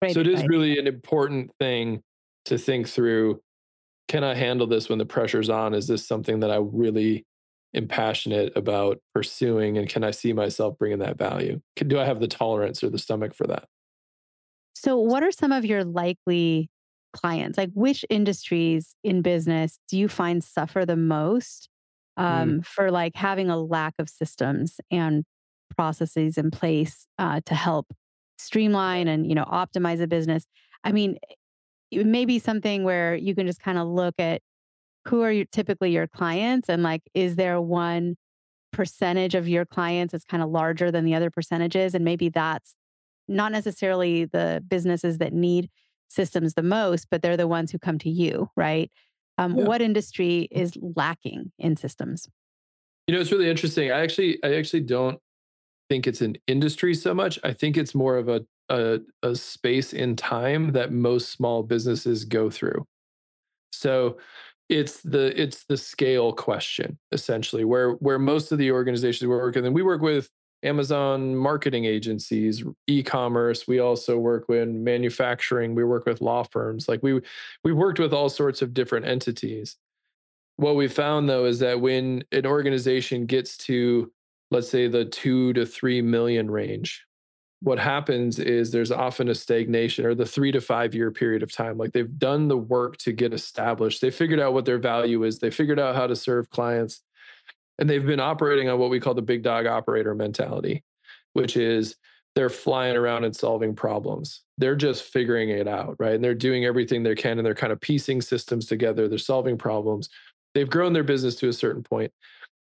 Right, 0.04 0.14
so 0.14 0.20
it 0.20 0.28
is 0.28 0.42
right. 0.42 0.50
really 0.50 0.78
an 0.78 0.86
important 0.86 1.50
thing 1.60 2.04
to 2.46 2.60
think 2.60 2.88
through 2.88 3.42
can 4.08 4.24
I 4.24 4.36
handle 4.36 4.68
this 4.68 4.88
when 4.88 5.00
the 5.00 5.06
pressure's 5.06 5.50
on? 5.50 5.74
Is 5.74 5.88
this 5.88 6.06
something 6.06 6.42
that 6.42 6.52
I 6.52 6.58
really 6.58 7.26
am 7.74 7.88
passionate 7.88 8.54
about 8.56 9.00
pursuing? 9.14 9.78
And 9.78 9.90
can 9.90 10.04
I 10.04 10.12
see 10.12 10.34
myself 10.34 10.78
bringing 10.78 11.00
that 11.00 11.18
value? 11.18 11.62
Can, 11.76 11.88
do 11.88 12.00
I 12.00 12.06
have 12.06 12.20
the 12.20 12.28
tolerance 12.28 12.84
or 12.84 12.90
the 12.90 12.98
stomach 12.98 13.34
for 13.34 13.48
that? 13.48 13.68
So, 14.76 14.98
what 14.98 15.24
are 15.24 15.32
some 15.32 15.52
of 15.52 15.66
your 15.66 15.84
likely 15.84 16.70
clients? 17.14 17.58
Like, 17.58 17.72
which 17.74 18.06
industries 18.10 18.96
in 19.04 19.22
business 19.22 19.80
do 19.88 19.98
you 19.98 20.08
find 20.08 20.44
suffer 20.44 20.86
the 20.86 20.96
most 20.96 21.70
mm. 22.20 22.24
um, 22.24 22.50
mm. 22.50 22.66
for 22.66 22.92
like 22.92 23.16
having 23.16 23.50
a 23.50 23.58
lack 23.58 23.94
of 24.00 24.10
systems 24.10 24.80
and 24.92 25.24
processes 25.76 26.38
in 26.38 26.52
place 26.52 27.06
uh, 27.18 27.42
to 27.46 27.56
help 27.56 27.94
streamline 28.38 29.08
and 29.08 29.28
you 29.28 29.36
know 29.36 29.46
optimize 29.46 30.02
a 30.02 30.08
business? 30.08 30.46
I 30.84 30.92
mean, 30.92 31.18
it 31.92 32.06
may 32.06 32.26
be 32.26 32.40
something 32.40 32.84
where 32.84 33.16
you 33.16 33.36
can 33.36 33.48
just 33.48 33.62
kind 33.62 33.78
of 33.78 33.88
look 33.88 34.16
at 34.20 34.42
who 35.06 35.22
are 35.22 35.32
your, 35.32 35.46
typically 35.52 35.92
your 35.92 36.08
clients 36.08 36.70
and 36.70 36.84
like, 36.84 37.02
is 37.14 37.36
there 37.36 37.60
one 37.62 38.16
percentage 38.72 39.36
of 39.36 39.48
your 39.48 39.66
clients 39.66 40.12
that's 40.12 40.26
kind 40.26 40.42
of 40.42 40.50
larger 40.50 40.92
than 40.92 41.06
the 41.06 41.16
other 41.16 41.30
percentages? 41.30 41.94
And 41.94 42.04
maybe 42.06 42.30
that's 42.30 42.76
not 43.28 43.52
necessarily 43.52 44.26
the 44.26 44.64
businesses 44.68 45.18
that 45.20 45.34
need 45.34 45.70
systems 46.10 46.54
the 46.54 46.64
most, 46.64 47.08
but 47.10 47.22
they're 47.22 47.38
the 47.38 47.48
ones 47.48 47.72
who 47.72 47.80
come 47.80 47.98
to 48.00 48.10
you, 48.10 48.50
right? 48.56 48.92
Um, 49.38 49.58
yeah. 49.58 49.66
What 49.66 49.82
industry 49.82 50.48
is 50.52 50.74
lacking 50.96 51.52
in 51.58 51.76
systems? 51.76 52.28
You 53.08 53.16
know, 53.16 53.22
it's 53.22 53.32
really 53.32 53.50
interesting. 53.50 53.92
I 53.92 54.02
actually, 54.02 54.42
I 54.44 54.56
actually 54.56 54.82
don't 54.82 55.20
think 55.90 56.08
it's 56.08 56.22
an 56.22 56.38
industry 56.48 56.94
so 56.94 57.14
much. 57.14 57.40
I 57.44 57.54
think 57.54 57.78
it's 57.78 57.96
more 57.96 58.18
of 58.18 58.30
a, 58.30 58.46
a, 58.70 59.00
a 59.22 59.36
space 59.36 59.92
in 59.94 60.16
time 60.16 60.72
that 60.74 60.92
most 60.92 61.30
small 61.32 61.64
businesses 61.64 62.26
go 62.26 62.50
through. 62.50 62.86
So 63.72 64.18
it's 64.70 65.02
the 65.02 65.40
it's 65.40 65.66
the 65.66 65.78
scale 65.78 66.32
question 66.32 66.98
essentially 67.12 67.66
where 67.66 67.92
where 67.94 68.18
most 68.18 68.52
of 68.52 68.58
the 68.58 68.72
organizations 68.72 69.22
we 69.22 69.28
work 69.28 69.56
with 69.56 69.66
and 69.66 69.76
we 69.76 69.84
work 69.84 70.02
with 70.02 70.30
Amazon 70.64 71.36
marketing 71.36 71.86
agencies, 71.86 72.64
e-commerce. 72.88 73.68
We 73.68 73.80
also 73.80 74.18
work 74.18 74.48
with 74.48 74.70
manufacturing. 74.70 75.76
We 75.76 75.84
work 75.84 76.06
with 76.06 76.22
law 76.22 76.44
firms. 76.44 76.88
Like 76.88 77.04
we 77.04 77.20
we 77.64 77.74
worked 77.74 78.00
with 78.00 78.14
all 78.14 78.30
sorts 78.30 78.62
of 78.62 78.74
different 78.74 79.06
entities. 79.06 79.76
What 80.56 80.76
we 80.76 80.88
found 80.88 81.30
though 81.30 81.46
is 81.46 81.60
that 81.60 81.82
when 81.82 82.24
an 82.32 82.46
organization 82.46 83.26
gets 83.26 83.58
to 83.58 84.12
let's 84.52 84.70
say 84.70 84.88
the 84.88 85.06
2 85.06 85.54
to 85.54 85.66
3 85.66 86.02
million 86.02 86.50
range, 86.50 87.06
what 87.64 87.80
happens 87.80 88.40
is 88.40 88.72
there's 88.72 88.92
often 88.92 89.30
a 89.30 89.36
stagnation 89.36 90.06
or 90.06 90.14
the 90.14 90.26
3 90.26 90.52
to 90.52 90.60
5 90.60 90.94
year 90.94 91.12
period 91.12 91.42
of 91.44 91.52
time. 91.52 91.78
Like 91.78 91.94
they've 91.94 92.20
done 92.20 92.50
the 92.50 92.58
work 92.58 92.98
to 92.98 93.14
get 93.14 93.34
established. 93.34 94.02
They 94.02 94.12
figured 94.12 94.42
out 94.42 94.54
what 94.54 94.66
their 94.66 94.78
value 94.78 95.24
is. 95.24 95.40
They 95.40 95.50
figured 95.50 95.80
out 95.80 95.96
how 95.96 96.08
to 96.08 96.16
serve 96.16 96.50
clients 96.50 97.02
and 97.80 97.90
they've 97.90 98.06
been 98.06 98.20
operating 98.20 98.70
on 98.70 98.80
what 98.80 98.90
we 98.90 99.00
call 99.00 99.14
the 99.14 99.22
big 99.22 99.44
dog 99.44 99.66
operator 99.66 100.14
mentality, 100.14 100.84
which 101.34 101.56
is 101.56 101.96
they're 102.36 102.50
flying 102.50 102.98
around 102.98 103.24
and 103.24 103.36
solving 103.36 103.76
problems. 103.76 104.42
They're 104.58 104.76
just 104.76 105.04
figuring 105.04 105.50
it 105.50 105.68
out, 105.68 105.96
right? 106.00 106.16
And 106.16 106.24
they're 106.24 106.36
doing 106.36 106.66
everything 106.66 107.04
they 107.04 107.16
can 107.16 107.40
and 107.40 107.46
they're 107.46 107.56
kind 107.56 107.74
of 107.74 107.80
piecing 107.80 108.22
systems 108.22 108.66
together. 108.66 109.08
They're 109.08 109.18
solving 109.18 109.58
problems. 109.58 110.10
They've 110.54 110.70
grown 110.70 110.94
their 110.94 111.04
business 111.04 111.36
to 111.38 111.48
a 111.48 111.54
certain 111.54 111.84
point, 111.84 112.12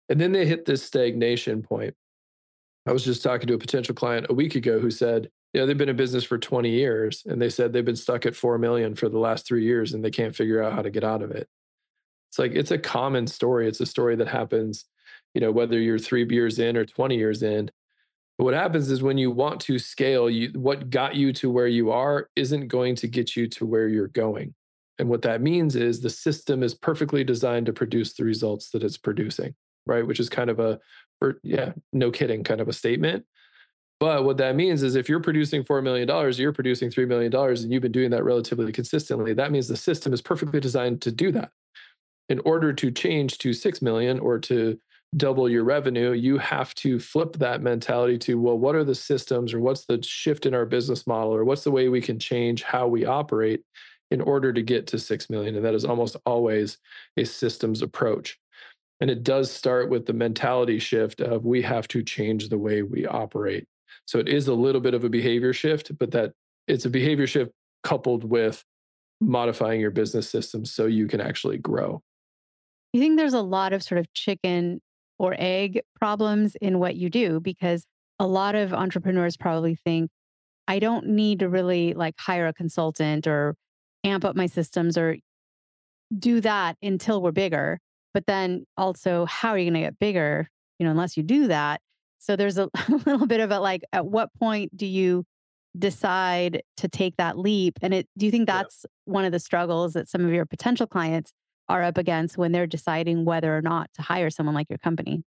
And 0.10 0.20
then 0.20 0.34
they 0.34 0.46
hit 0.46 0.66
this 0.66 0.84
stagnation 0.84 1.64
point. 1.64 1.96
I 2.88 2.94
was 2.94 3.04
just 3.04 3.24
talking 3.24 3.48
to 3.48 3.54
a 3.54 3.60
potential 3.60 3.94
client 3.94 4.28
a 4.30 4.34
week 4.34 4.56
ago 4.56 4.80
who 4.80 4.90
said, 4.90 5.30
you 5.54 5.60
know, 5.60 5.68
they've 5.68 5.78
been 5.78 5.90
in 5.90 5.96
business 5.96 6.24
for 6.24 6.38
20 6.38 6.70
years 6.70 7.24
and 7.28 7.42
they 7.42 7.50
said 7.50 7.74
they've 7.74 7.86
been 7.86 7.96
stuck 7.96 8.26
at 8.26 8.36
4 8.36 8.58
million 8.58 8.96
for 8.96 9.10
the 9.10 9.20
last 9.20 9.46
3 9.46 9.64
years 9.64 9.94
and 9.94 10.04
they 10.04 10.10
can't 10.10 10.36
figure 10.36 10.64
out 10.64 10.74
how 10.74 10.82
to 10.82 10.90
get 10.90 11.04
out 11.04 11.22
of 11.22 11.32
it. 11.32 11.48
It's 12.30 12.40
like 12.40 12.54
it's 12.54 12.72
a 12.72 12.78
common 12.78 13.28
story. 13.28 13.68
It's 13.68 13.82
a 13.82 13.86
story 13.86 14.16
that 14.16 14.28
happens, 14.28 14.86
you 15.34 15.42
know, 15.42 15.52
whether 15.52 15.78
you're 15.78 16.00
three 16.00 16.26
years 16.30 16.60
in 16.60 16.78
or 16.78 16.86
20 16.86 17.18
years 17.18 17.44
in. 17.44 17.70
But 18.38 18.46
what 18.46 18.54
happens 18.54 18.90
is 18.90 19.04
when 19.04 19.18
you 19.18 19.30
want 19.30 19.60
to 19.62 19.78
scale, 19.78 20.30
you 20.30 20.50
what 20.54 20.90
got 20.90 21.16
you 21.16 21.34
to 21.34 21.52
where 21.52 21.68
you 21.68 21.92
are 21.92 22.30
isn't 22.36 22.70
going 22.70 22.96
to 22.96 23.08
get 23.08 23.36
you 23.36 23.48
to 23.50 23.66
where 23.66 23.90
you're 23.90 24.08
going. 24.08 24.56
And 24.98 25.10
what 25.10 25.24
that 25.24 25.42
means 25.42 25.76
is 25.76 26.00
the 26.00 26.10
system 26.10 26.64
is 26.64 26.74
perfectly 26.74 27.24
designed 27.24 27.66
to 27.66 27.74
produce 27.74 28.14
the 28.14 28.24
results 28.24 28.70
that 28.70 28.84
it's 28.84 28.98
producing, 28.98 29.56
right? 29.86 30.06
Which 30.06 30.20
is 30.20 30.30
kind 30.30 30.50
of 30.50 30.60
a, 30.60 30.80
or, 31.22 31.36
yeah, 31.44 31.74
no 31.94 32.12
kidding, 32.12 32.44
kind 32.44 32.62
of 32.62 32.68
a 32.68 32.74
statement. 32.74 33.26
But 34.00 34.26
what 34.26 34.38
that 34.38 34.56
means 34.56 34.82
is 34.82 34.96
if 34.96 35.08
you're 35.08 35.20
producing 35.20 35.64
$4 35.64 35.84
million, 35.84 36.08
you're 36.38 36.54
producing 36.54 36.90
$3 36.90 37.08
million, 37.08 37.36
and 37.36 37.72
you've 37.72 37.84
been 37.84 37.92
doing 37.92 38.10
that 38.12 38.24
relatively 38.24 38.72
consistently, 38.72 39.34
that 39.34 39.52
means 39.52 39.68
the 39.68 39.78
system 39.78 40.12
is 40.12 40.22
perfectly 40.22 40.60
designed 40.60 41.02
to 41.02 41.12
do 41.12 41.32
that 41.32 41.52
in 42.32 42.40
order 42.46 42.72
to 42.72 42.90
change 42.90 43.38
to 43.40 43.54
6 43.54 43.82
million 43.82 44.18
or 44.18 44.40
to 44.40 44.80
double 45.18 45.50
your 45.50 45.66
revenue, 45.66 46.14
you 46.14 46.38
have 46.38 46.74
to 46.76 46.98
flip 46.98 47.34
that 47.34 47.62
mentality 47.62 48.18
to, 48.18 48.40
well, 48.40 48.58
what 48.58 48.76
are 48.76 48.86
the 48.86 48.96
systems 48.96 49.54
or 49.54 49.60
what's 49.60 49.86
the 49.86 50.02
shift 50.02 50.46
in 50.46 50.54
our 50.54 50.66
business 50.66 51.06
model 51.06 51.36
or 51.36 51.44
what's 51.44 51.66
the 51.66 51.72
way 51.72 51.90
we 51.90 52.00
can 52.00 52.18
change 52.18 52.64
how 52.64 52.88
we 52.88 53.06
operate 53.06 53.62
in 54.12 54.22
order 54.22 54.54
to 54.54 54.62
get 54.62 54.88
to 54.88 54.98
6 54.98 55.30
million? 55.30 55.58
And 55.58 55.66
that 55.66 55.76
is 55.76 55.84
almost 55.84 56.16
always 56.26 56.78
a 57.18 57.26
systems 57.26 57.82
approach. 57.82 58.40
And 59.02 59.10
it 59.10 59.24
does 59.24 59.52
start 59.52 59.90
with 59.90 60.06
the 60.06 60.14
mentality 60.14 60.78
shift 60.78 61.22
of 61.22 61.44
we 61.44 61.62
have 61.64 61.88
to 61.90 62.04
change 62.04 62.50
the 62.50 62.58
way 62.58 62.84
we 62.84 63.08
operate. 63.08 63.68
So 64.06 64.20
it 64.20 64.30
is 64.30 64.48
a 64.48 64.54
little 64.54 64.80
bit 64.80 64.94
of 64.94 65.04
a 65.04 65.10
behavior 65.10 65.54
shift, 65.54 65.98
but 65.98 66.12
that 66.12 66.34
it's 66.68 66.86
a 66.86 66.90
behavior 66.90 67.28
shift 67.28 67.52
coupled 67.84 68.24
with 68.24 68.64
modifying 69.20 69.82
your 69.82 69.92
business 69.92 70.30
systems 70.30 70.72
so 70.72 70.86
you 70.86 71.08
can 71.08 71.20
actually 71.20 71.58
grow. 71.58 72.02
You 72.94 73.02
think 73.02 73.18
there's 73.18 73.34
a 73.34 73.42
lot 73.42 73.74
of 73.74 73.82
sort 73.82 74.00
of 74.00 74.12
chicken 74.14 74.82
or 75.18 75.36
egg 75.38 75.82
problems 75.96 76.56
in 76.62 76.80
what 76.80 76.96
you 76.96 77.10
do? 77.10 77.40
Because 77.40 77.84
a 78.20 78.28
lot 78.28 78.56
of 78.56 78.74
entrepreneurs 78.74 79.38
probably 79.38 79.76
think, 79.76 80.10
I 80.68 80.80
don't 80.80 81.08
need 81.08 81.40
to 81.40 81.50
really 81.50 81.94
like 81.94 82.16
hire 82.20 82.48
a 82.48 82.54
consultant 82.54 83.28
or 83.28 83.56
amp 84.04 84.26
up 84.26 84.36
my 84.36 84.46
systems 84.46 84.98
or 84.98 85.18
do 86.18 86.42
that 86.42 86.78
until 86.82 87.22
we're 87.22 87.32
bigger. 87.32 87.80
But 88.14 88.26
then 88.28 88.66
also, 88.78 89.26
how 89.26 89.50
are 89.50 89.58
you 89.58 89.66
going 89.66 89.82
to 89.82 89.88
get 89.88 90.00
bigger? 90.00 90.50
You 90.80 90.86
know, 90.86 90.92
unless 90.92 91.16
you 91.16 91.24
do 91.24 91.48
that. 91.48 91.82
So 92.20 92.36
there's 92.36 92.58
a, 92.58 92.70
a 92.74 92.92
little 93.06 93.28
bit 93.28 93.40
of 93.40 93.52
a 93.52 93.60
like, 93.60 93.84
at 93.94 94.06
what 94.06 94.34
point 94.40 94.76
do 94.76 94.86
you 94.86 95.26
decide 95.78 96.62
to 96.78 96.88
take 96.88 97.18
that 97.18 97.38
leap? 97.38 97.80
And 97.82 97.94
it, 97.94 98.08
do 98.18 98.26
you 98.26 98.32
think 98.32 98.48
that's 98.48 98.86
yeah. 98.86 99.14
one 99.14 99.26
of 99.26 99.32
the 99.32 99.40
struggles 99.40 99.94
that 99.94 100.10
some 100.10 100.26
of 100.26 100.32
your 100.32 100.46
potential 100.46 100.88
clients 100.88 101.32
are 101.72 101.84
up 101.84 101.98
against 101.98 102.38
when 102.38 102.52
they're 102.52 102.68
deciding 102.68 103.26
whether 103.26 103.56
or 103.56 103.62
not 103.62 103.90
to 103.96 104.02
hire 104.02 104.30
someone 104.30 104.54
like 104.54 104.68
your 104.70 104.78
company. 104.78 105.24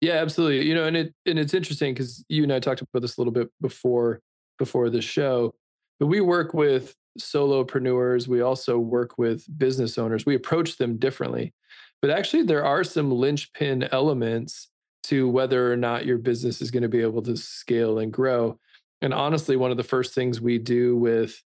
Yeah, 0.00 0.14
absolutely. 0.14 0.66
You 0.66 0.74
know, 0.74 0.84
and 0.84 0.96
it 0.96 1.14
and 1.24 1.38
it's 1.38 1.54
interesting 1.54 1.94
because 1.94 2.24
you 2.28 2.42
and 2.42 2.52
I 2.52 2.60
talked 2.60 2.82
about 2.82 3.00
this 3.00 3.16
a 3.16 3.20
little 3.20 3.32
bit 3.32 3.48
before 3.60 4.20
before 4.58 4.90
the 4.90 5.00
show. 5.00 5.54
But 5.98 6.06
we 6.06 6.20
work 6.20 6.52
with 6.52 6.94
solopreneurs. 7.18 8.28
We 8.28 8.42
also 8.42 8.78
work 8.78 9.16
with 9.16 9.46
business 9.58 9.96
owners. 9.96 10.26
We 10.26 10.34
approach 10.34 10.76
them 10.76 10.98
differently. 10.98 11.54
But 12.06 12.16
actually, 12.16 12.44
there 12.44 12.64
are 12.64 12.84
some 12.84 13.10
linchpin 13.10 13.88
elements 13.90 14.68
to 15.04 15.28
whether 15.28 15.72
or 15.72 15.76
not 15.76 16.06
your 16.06 16.18
business 16.18 16.62
is 16.62 16.70
going 16.70 16.84
to 16.84 16.88
be 16.88 17.00
able 17.00 17.20
to 17.22 17.36
scale 17.36 17.98
and 17.98 18.12
grow. 18.12 18.60
And 19.02 19.12
honestly, 19.12 19.56
one 19.56 19.72
of 19.72 19.76
the 19.76 19.82
first 19.82 20.14
things 20.14 20.40
we 20.40 20.58
do 20.58 20.96
with 20.96 21.42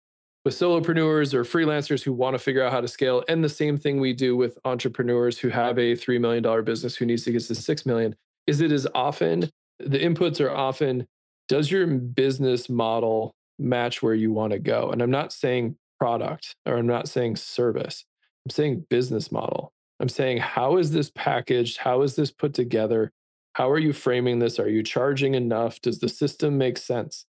with 0.47 0.55
solopreneurs 0.55 1.35
or 1.35 1.45
freelancers 1.45 2.03
who 2.03 2.15
want 2.15 2.33
to 2.33 2.39
figure 2.39 2.63
out 2.63 2.73
how 2.73 2.81
to 2.81 2.89
scale 2.89 3.23
and 3.29 3.45
the 3.45 3.51
same 3.51 3.77
thing 3.77 4.01
we 4.01 4.15
do 4.15 4.35
with 4.35 4.57
entrepreneurs 4.65 5.39
who 5.39 5.51
have 5.51 5.77
a 5.77 5.93
$3 5.93 6.19
million 6.19 6.65
business 6.65 6.97
who 6.97 7.05
needs 7.05 7.25
to 7.25 7.33
get 7.33 7.43
to 7.43 7.55
6 7.55 7.85
million 7.85 8.17
is 8.47 8.63
it 8.63 8.73
is 8.73 8.89
often 8.95 9.51
the 9.79 9.99
inputs 9.99 10.41
are 10.41 10.51
often 10.51 11.07
does 11.49 11.71
your 11.71 11.87
business 11.87 12.71
model 12.71 13.35
match 13.59 14.03
where 14.03 14.15
you 14.15 14.33
want 14.33 14.55
to 14.55 14.59
go? 14.59 14.91
And 14.91 15.03
i'm 15.03 15.11
not 15.11 15.35
saying 15.35 15.77
product 16.01 16.57
or 16.65 16.79
i'm 16.79 16.87
not 16.87 17.09
saying 17.09 17.37
service. 17.37 18.07
I'm 18.47 18.51
saying 18.51 18.87
business 18.89 19.31
model 19.31 19.75
i'm 20.01 20.09
saying 20.09 20.39
how 20.39 20.77
is 20.77 20.91
this 20.91 21.11
packaged 21.15 21.79
how 21.79 22.03
is 22.03 22.17
this 22.17 22.31
put 22.31 22.55
together 22.55 23.13
how 23.55 23.71
are 23.71 23.79
you 23.79 23.93
framing 23.93 24.39
this 24.39 24.59
are 24.59 24.69
you 24.69 24.83
charging 24.83 25.35
enough 25.35 25.81
does 25.81 25.99
the 25.99 26.09
system 26.09 26.59
make 26.59 26.79
sense 26.79 27.27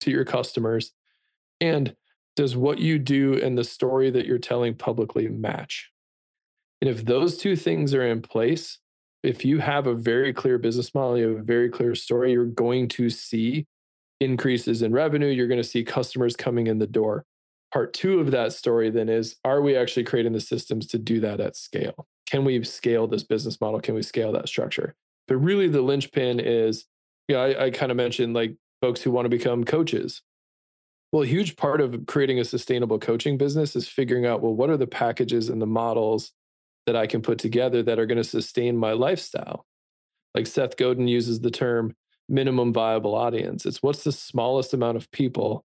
to 0.00 0.10
your 0.10 0.24
customers 0.24 0.92
and 1.60 1.94
does 2.36 2.56
what 2.56 2.78
you 2.78 2.98
do 2.98 3.40
and 3.40 3.56
the 3.56 3.64
story 3.64 4.10
that 4.10 4.26
you're 4.26 4.38
telling 4.38 4.74
publicly 4.74 5.28
match? 5.28 5.90
And 6.80 6.90
if 6.90 7.04
those 7.04 7.38
two 7.38 7.56
things 7.56 7.94
are 7.94 8.06
in 8.06 8.22
place, 8.22 8.78
if 9.22 9.44
you 9.44 9.58
have 9.58 9.86
a 9.86 9.94
very 9.94 10.32
clear 10.32 10.58
business 10.58 10.94
model, 10.94 11.16
you 11.16 11.28
have 11.28 11.38
a 11.38 11.42
very 11.42 11.70
clear 11.70 11.94
story, 11.94 12.32
you're 12.32 12.44
going 12.44 12.88
to 12.88 13.08
see 13.08 13.66
increases 14.20 14.82
in 14.82 14.92
revenue. 14.92 15.28
You're 15.28 15.48
going 15.48 15.62
to 15.62 15.68
see 15.68 15.84
customers 15.84 16.36
coming 16.36 16.66
in 16.66 16.78
the 16.78 16.86
door. 16.86 17.24
Part 17.74 17.92
two 17.92 18.20
of 18.20 18.30
that 18.30 18.54
story 18.54 18.88
then 18.88 19.10
is 19.10 19.36
Are 19.44 19.60
we 19.60 19.76
actually 19.76 20.04
creating 20.04 20.32
the 20.32 20.40
systems 20.40 20.86
to 20.88 20.98
do 20.98 21.20
that 21.20 21.40
at 21.40 21.56
scale? 21.56 22.06
Can 22.26 22.44
we 22.44 22.64
scale 22.64 23.06
this 23.06 23.24
business 23.24 23.60
model? 23.60 23.80
Can 23.80 23.94
we 23.94 24.02
scale 24.02 24.32
that 24.32 24.48
structure? 24.48 24.94
But 25.28 25.36
really, 25.36 25.68
the 25.68 25.82
linchpin 25.82 26.40
is, 26.40 26.86
you 27.28 27.34
know, 27.34 27.42
I, 27.42 27.66
I 27.66 27.70
kind 27.70 27.90
of 27.90 27.96
mentioned 27.96 28.32
like 28.32 28.56
folks 28.80 29.02
who 29.02 29.10
want 29.10 29.26
to 29.26 29.30
become 29.30 29.64
coaches 29.64 30.22
well, 31.14 31.22
a 31.22 31.26
huge 31.26 31.54
part 31.54 31.80
of 31.80 32.06
creating 32.06 32.40
a 32.40 32.44
sustainable 32.44 32.98
coaching 32.98 33.38
business 33.38 33.76
is 33.76 33.86
figuring 33.86 34.26
out, 34.26 34.42
well, 34.42 34.52
what 34.52 34.68
are 34.68 34.76
the 34.76 34.88
packages 34.88 35.48
and 35.48 35.62
the 35.62 35.66
models 35.66 36.32
that 36.86 36.96
I 36.96 37.06
can 37.06 37.22
put 37.22 37.38
together 37.38 37.84
that 37.84 38.00
are 38.00 38.06
going 38.06 38.18
to 38.18 38.24
sustain 38.24 38.76
my 38.76 38.94
lifestyle? 38.94 39.64
Like 40.34 40.48
Seth 40.48 40.76
Godin 40.76 41.06
uses 41.06 41.38
the 41.38 41.52
term 41.52 41.94
minimum 42.28 42.72
viable 42.72 43.14
audience. 43.14 43.64
It's 43.64 43.80
what's 43.80 44.02
the 44.02 44.10
smallest 44.10 44.74
amount 44.74 44.96
of 44.96 45.08
people 45.12 45.64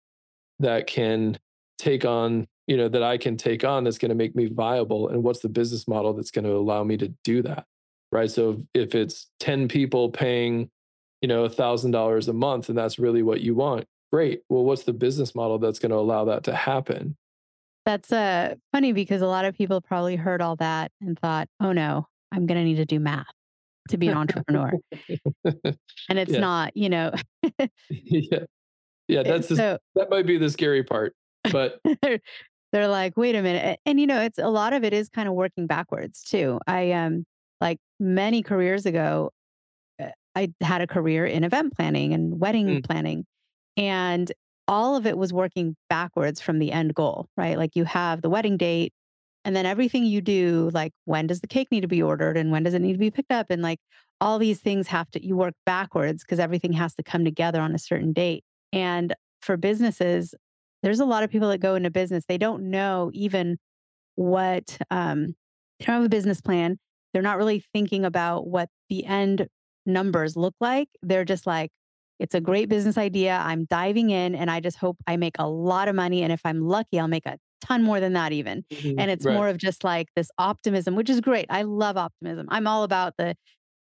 that 0.60 0.86
can 0.86 1.40
take 1.78 2.06
on, 2.06 2.48
you 2.68 2.78
know, 2.78 2.88
that 2.90 3.04
I 3.04 3.18
can 3.18 3.38
take 3.38 3.64
on 3.64 3.84
that's 3.84 3.98
going 3.98 4.10
to 4.10 4.16
make 4.16 4.36
me 4.36 4.48
viable 4.48 5.10
and 5.10 5.24
what's 5.24 5.40
the 5.40 5.50
business 5.50 5.88
model 5.88 6.14
that's 6.14 6.32
going 6.32 6.46
to 6.46 6.56
allow 6.56 6.84
me 6.84 6.98
to 6.98 7.14
do 7.24 7.42
that. 7.44 7.66
Right? 8.12 8.32
So 8.32 8.64
if 8.74 8.96
it's 8.96 9.28
10 9.40 9.68
people 9.68 10.10
paying, 10.10 10.70
you 11.22 11.28
know, 11.28 11.48
$1000 11.48 12.28
a 12.28 12.34
month 12.34 12.70
and 12.70 12.78
that's 12.78 13.00
really 13.00 13.22
what 13.22 13.42
you 13.42 13.54
want, 13.54 13.86
Great. 14.12 14.42
Well, 14.50 14.64
what's 14.64 14.84
the 14.84 14.94
business 14.94 15.36
model 15.36 15.60
that's 15.60 15.80
going 15.80 15.92
to 15.92 15.98
allow 15.98 16.26
that 16.26 16.44
to 16.46 16.56
happen? 16.56 17.18
That's 17.86 18.12
uh, 18.12 18.56
funny 18.72 18.94
because 18.94 19.22
a 19.22 19.28
lot 19.28 19.46
of 19.46 19.56
people 19.56 19.82
probably 19.82 20.16
heard 20.16 20.42
all 20.42 20.56
that 20.58 20.92
and 21.02 21.18
thought, 21.20 21.48
oh 21.60 21.72
no, 21.72 22.08
I'm 22.32 22.46
going 22.46 22.58
to 22.58 22.64
need 22.64 22.76
to 22.76 22.86
do 22.86 23.00
math 23.00 23.28
to 23.90 23.98
be 23.98 24.08
an 24.08 24.18
entrepreneur. 24.18 24.74
and 25.46 26.20
it's 26.20 26.34
yeah. 26.34 26.40
not, 26.40 26.76
you 26.76 26.90
know. 26.90 27.12
yeah. 27.90 28.40
Yeah, 29.08 29.24
that's 29.26 29.48
the, 29.48 29.56
so, 29.56 29.78
that 29.96 30.10
might 30.10 30.26
be 30.26 30.38
the 30.38 30.50
scary 30.50 30.84
part. 30.84 31.14
But 31.52 31.82
they're 32.72 32.88
like, 32.88 33.16
wait 33.18 33.36
a 33.36 33.42
minute. 33.42 33.80
And 33.86 34.00
you 34.00 34.08
know, 34.08 34.22
it's 34.22 34.40
a 34.40 34.50
lot 34.50 34.74
of 34.74 34.84
it 34.84 34.94
is 34.94 35.10
kind 35.10 35.28
of 35.28 35.34
working 35.34 35.68
backwards 35.68 36.22
too. 36.22 36.60
I 36.68 36.92
um 36.92 37.26
like 37.62 37.80
many 38.00 38.44
careers 38.44 38.86
ago, 38.86 39.32
I 40.36 40.54
had 40.62 40.82
a 40.82 40.88
career 40.88 41.26
in 41.26 41.44
event 41.44 41.74
planning 41.76 42.14
and 42.14 42.40
wedding 42.40 42.68
mm. 42.68 42.86
planning. 42.86 43.26
And 43.76 44.32
all 44.68 44.96
of 44.96 45.08
it 45.08 45.18
was 45.18 45.34
working 45.34 45.76
backwards 45.90 46.42
from 46.42 46.60
the 46.60 46.72
end 46.72 46.94
goal, 46.94 47.28
right? 47.38 47.58
Like 47.58 47.76
you 47.76 47.86
have 47.86 48.22
the 48.22 48.30
wedding 48.30 48.58
date, 48.58 48.94
and 49.46 49.56
then 49.56 49.66
everything 49.66 50.06
you 50.06 50.20
do, 50.20 50.70
like 50.74 50.92
when 51.06 51.26
does 51.26 51.40
the 51.40 51.48
cake 51.48 51.70
need 51.72 51.82
to 51.82 51.88
be 51.88 52.04
ordered 52.04 52.36
and 52.36 52.52
when 52.52 52.64
does 52.64 52.74
it 52.74 52.82
need 52.82 52.92
to 52.92 53.00
be 53.00 53.10
picked 53.10 53.32
up? 53.32 53.48
And 53.50 53.62
like 53.62 53.80
all 54.20 54.40
these 54.40 54.60
things 54.60 54.88
have 54.88 55.10
to, 55.12 55.26
you 55.26 55.38
work 55.38 55.54
backwards 55.66 56.24
because 56.24 56.38
everything 56.40 56.74
has 56.74 56.94
to 56.96 57.04
come 57.04 57.24
together 57.24 57.62
on 57.62 57.74
a 57.74 57.80
certain 57.80 58.12
date. 58.12 58.44
And 58.74 59.16
for 59.42 59.56
businesses, 59.56 60.36
there's 60.88 61.02
a 61.02 61.06
lot 61.06 61.22
of 61.22 61.30
people 61.30 61.50
that 61.50 61.58
go 61.58 61.76
into 61.76 61.90
business, 61.90 62.24
they 62.30 62.38
don't 62.38 62.70
know 62.70 63.12
even 63.14 63.58
what, 64.16 64.78
um, 64.90 65.36
they 65.80 65.86
don't 65.86 65.96
have 65.96 66.06
a 66.06 66.10
business 66.10 66.40
plan. 66.40 66.80
They're 67.12 67.22
not 67.22 67.38
really 67.38 67.62
thinking 67.74 68.06
about 68.06 68.48
what 68.48 68.70
the 68.88 69.06
end 69.06 69.50
numbers 69.86 70.38
look 70.38 70.56
like. 70.62 70.88
They're 71.02 71.26
just 71.26 71.46
like, 71.46 71.72
it's 72.20 72.36
a 72.36 72.40
great 72.40 72.70
business 72.70 72.98
idea. 72.98 73.38
I'm 73.44 73.66
diving 73.66 74.12
in 74.12 74.34
and 74.34 74.50
I 74.50 74.62
just 74.62 74.78
hope 74.78 74.96
I 75.06 75.18
make 75.18 75.36
a 75.40 75.46
lot 75.46 75.90
of 75.90 75.96
money. 75.96 76.24
And 76.24 76.32
if 76.32 76.40
I'm 76.46 76.62
lucky, 76.62 77.02
I'll 77.02 77.10
make 77.10 77.26
a 77.26 77.38
ton 77.60 77.84
more 77.84 78.00
than 78.00 78.14
that, 78.14 78.32
even. 78.32 78.64
Mm-hmm, 78.72 78.98
and 78.98 79.12
it's 79.12 79.26
right. 79.26 79.34
more 79.34 79.50
of 79.50 79.58
just 79.58 79.84
like 79.84 80.08
this 80.16 80.32
optimism, 80.38 80.96
which 80.96 81.10
is 81.10 81.20
great. 81.20 81.48
I 81.50 81.64
love 81.64 81.98
optimism. 81.98 82.48
I'm 82.50 82.66
all 82.66 82.84
about 82.84 83.16
the, 83.18 83.36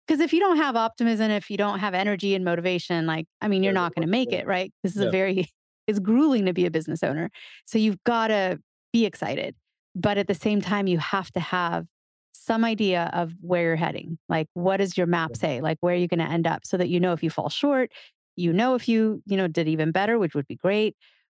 because 0.07 0.21
if 0.21 0.31
you 0.31 0.39
don't 0.39 0.55
have 0.55 0.77
optimism, 0.77 1.31
if 1.31 1.49
you 1.49 1.57
don't 1.57 1.79
have 1.79 1.93
energy 1.93 2.33
and 2.33 2.45
motivation, 2.45 3.05
like, 3.05 3.25
I 3.41 3.49
mean, 3.49 3.61
you're 3.61 3.73
not 3.73 3.93
going 3.93 4.07
to 4.07 4.11
make 4.11 4.31
it, 4.31 4.47
right? 4.47 4.71
This 4.83 4.95
is 4.95 5.01
yeah. 5.01 5.09
a 5.09 5.11
very, 5.11 5.49
it's 5.87 5.99
grueling 5.99 6.45
to 6.45 6.53
be 6.53 6.65
a 6.65 6.71
business 6.71 7.03
owner. 7.03 7.29
So 7.65 7.77
you've 7.77 8.03
got 8.03 8.27
to 8.27 8.59
be 8.91 9.05
excited. 9.05 9.55
But 9.95 10.17
at 10.17 10.27
the 10.27 10.35
same 10.35 10.61
time, 10.61 10.87
you 10.87 10.97
have 10.97 11.31
to 11.31 11.39
have 11.39 11.85
some 12.33 12.65
idea 12.65 13.11
of 13.13 13.33
where 13.41 13.63
you're 13.63 13.75
heading. 13.75 14.17
Like, 14.27 14.47
what 14.53 14.77
does 14.77 14.97
your 14.97 15.07
map 15.07 15.35
say? 15.35 15.61
Like, 15.61 15.77
where 15.81 15.93
are 15.93 15.97
you 15.97 16.07
going 16.07 16.19
to 16.19 16.25
end 16.25 16.47
up 16.47 16.65
so 16.65 16.77
that 16.77 16.89
you 16.89 16.99
know 16.99 17.13
if 17.13 17.21
you 17.21 17.29
fall 17.29 17.49
short, 17.49 17.91
you 18.35 18.53
know 18.53 18.75
if 18.75 18.87
you 18.87 19.21
you 19.25 19.37
know 19.37 19.47
did 19.47 19.67
even 19.67 19.91
better 19.91 20.17
which 20.17 20.35
would 20.35 20.47
be 20.47 20.55
great 20.55 20.95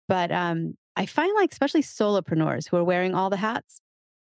but 0.08 0.32
um 0.32 0.76
i 0.96 1.06
find 1.06 1.34
like 1.36 1.52
especially 1.52 1.82
solopreneurs 1.82 2.68
who 2.70 2.78
are 2.78 2.84
wearing 2.84 3.16
all 3.16 3.30
the 3.30 3.38
hats 3.38 3.82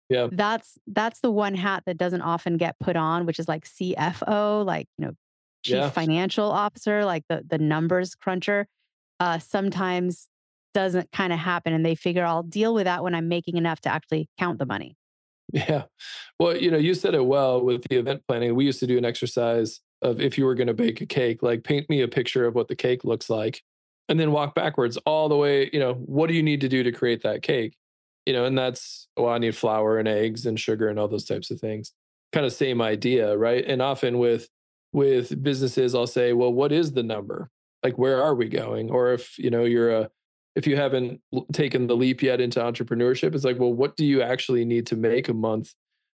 yeah 0.08 0.28
that's 0.32 0.78
that's 0.88 1.20
the 1.20 1.30
one 1.30 1.54
hat 1.54 1.82
that 1.86 1.96
doesn't 1.96 2.22
often 2.22 2.56
get 2.56 2.78
put 2.78 2.96
on 2.96 3.26
which 3.26 3.38
is 3.38 3.48
like 3.48 3.64
cfo 3.64 4.64
like 4.64 4.88
you 4.98 5.06
know 5.06 5.12
chief 5.64 5.76
yeah. 5.76 5.90
financial 5.90 6.50
officer 6.50 7.04
like 7.04 7.24
the 7.28 7.42
the 7.48 7.58
numbers 7.58 8.14
cruncher 8.14 8.66
uh 9.20 9.38
sometimes 9.38 10.28
doesn't 10.74 11.10
kind 11.10 11.32
of 11.32 11.38
happen 11.38 11.72
and 11.72 11.84
they 11.84 11.94
figure 11.94 12.24
i'll 12.24 12.42
deal 12.42 12.74
with 12.74 12.84
that 12.84 13.02
when 13.02 13.14
i'm 13.14 13.28
making 13.28 13.56
enough 13.56 13.80
to 13.80 13.88
actually 13.88 14.28
count 14.38 14.58
the 14.58 14.66
money 14.66 14.96
yeah 15.52 15.84
well 16.38 16.56
you 16.56 16.70
know 16.70 16.76
you 16.76 16.94
said 16.94 17.14
it 17.14 17.24
well 17.24 17.62
with 17.62 17.82
the 17.88 17.96
event 17.96 18.22
planning 18.28 18.54
we 18.54 18.64
used 18.64 18.80
to 18.80 18.86
do 18.86 18.98
an 18.98 19.04
exercise 19.04 19.80
of 20.02 20.20
if 20.20 20.36
you 20.36 20.44
were 20.44 20.54
going 20.54 20.66
to 20.66 20.74
bake 20.74 21.00
a 21.00 21.06
cake, 21.06 21.42
like 21.42 21.64
paint 21.64 21.88
me 21.88 22.02
a 22.02 22.08
picture 22.08 22.46
of 22.46 22.54
what 22.54 22.68
the 22.68 22.76
cake 22.76 23.04
looks 23.04 23.30
like 23.30 23.62
and 24.08 24.20
then 24.20 24.30
walk 24.30 24.54
backwards 24.54 24.96
all 24.98 25.28
the 25.28 25.36
way, 25.36 25.70
you 25.72 25.80
know, 25.80 25.94
what 25.94 26.28
do 26.28 26.34
you 26.34 26.42
need 26.42 26.60
to 26.60 26.68
do 26.68 26.82
to 26.82 26.92
create 26.92 27.22
that 27.22 27.42
cake? 27.42 27.76
You 28.24 28.32
know, 28.32 28.44
and 28.44 28.56
that's, 28.56 29.08
well, 29.16 29.32
I 29.32 29.38
need 29.38 29.56
flour 29.56 29.98
and 29.98 30.08
eggs 30.08 30.46
and 30.46 30.58
sugar 30.58 30.88
and 30.88 30.98
all 30.98 31.08
those 31.08 31.24
types 31.24 31.50
of 31.50 31.60
things. 31.60 31.92
Kind 32.32 32.44
of 32.44 32.52
same 32.52 32.82
idea, 32.82 33.36
right? 33.36 33.64
And 33.64 33.80
often 33.80 34.18
with 34.18 34.48
with 34.92 35.42
businesses, 35.42 35.94
I'll 35.94 36.06
say, 36.06 36.32
well, 36.32 36.52
what 36.52 36.72
is 36.72 36.92
the 36.92 37.02
number? 37.02 37.50
Like, 37.86 37.98
where 37.98 38.22
are 38.22 38.34
we 38.34 38.48
going? 38.48 38.90
Or 38.90 39.12
if, 39.12 39.38
you 39.38 39.50
know, 39.50 39.64
you're 39.64 39.90
a, 39.90 40.10
if 40.54 40.66
you 40.66 40.76
haven't 40.76 41.20
taken 41.52 41.86
the 41.86 41.96
leap 41.96 42.22
yet 42.22 42.40
into 42.40 42.60
entrepreneurship, 42.60 43.34
it's 43.34 43.44
like, 43.44 43.58
well, 43.58 43.72
what 43.72 43.96
do 43.96 44.04
you 44.04 44.22
actually 44.22 44.64
need 44.64 44.86
to 44.86 44.96
make 44.96 45.28
a 45.28 45.34
month 45.34 45.72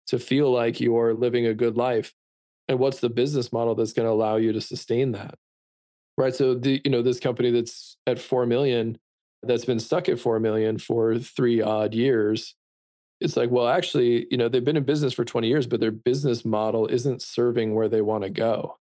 to 0.09 0.19
feel 0.19 0.51
like 0.51 0.81
you're 0.81 1.15
living 1.15 1.47
a 1.47 1.55
good 1.55 1.77
life? 1.77 2.13
and 2.69 2.79
what's 2.79 3.01
the 3.01 3.11
business 3.11 3.53
model 3.53 3.75
that's 3.75 3.93
going 3.93 4.07
to 4.07 4.13
allow 4.13 4.37
you 4.37 4.53
to 4.53 4.61
sustain 4.61 5.13
that 5.13 5.35
right 6.17 6.35
so 6.35 6.55
the 6.55 6.81
you 6.85 6.91
know 6.91 7.03
this 7.03 7.21
company 7.21 7.51
that's 7.51 7.97
at 8.07 8.19
4 8.19 8.47
million 8.47 8.99
that's 9.43 9.65
been 9.65 9.81
stuck 9.81 10.09
at 10.09 10.21
4 10.21 10.41
million 10.41 10.79
for 10.79 11.19
3 11.19 11.63
odd 11.63 11.95
years 11.95 12.55
it's 13.21 13.37
like 13.37 13.51
well 13.51 13.69
actually 13.69 14.27
you 14.31 14.37
know 14.37 14.49
they've 14.49 14.65
been 14.65 14.77
in 14.77 14.85
business 14.85 15.13
for 15.13 15.25
20 15.25 15.49
years 15.49 15.67
but 15.67 15.81
their 15.81 15.91
business 15.91 16.45
model 16.45 16.87
isn't 16.87 17.23
serving 17.23 17.75
where 17.75 17.89
they 17.89 18.03
want 18.03 18.25
to 18.25 18.31
go 18.31 18.79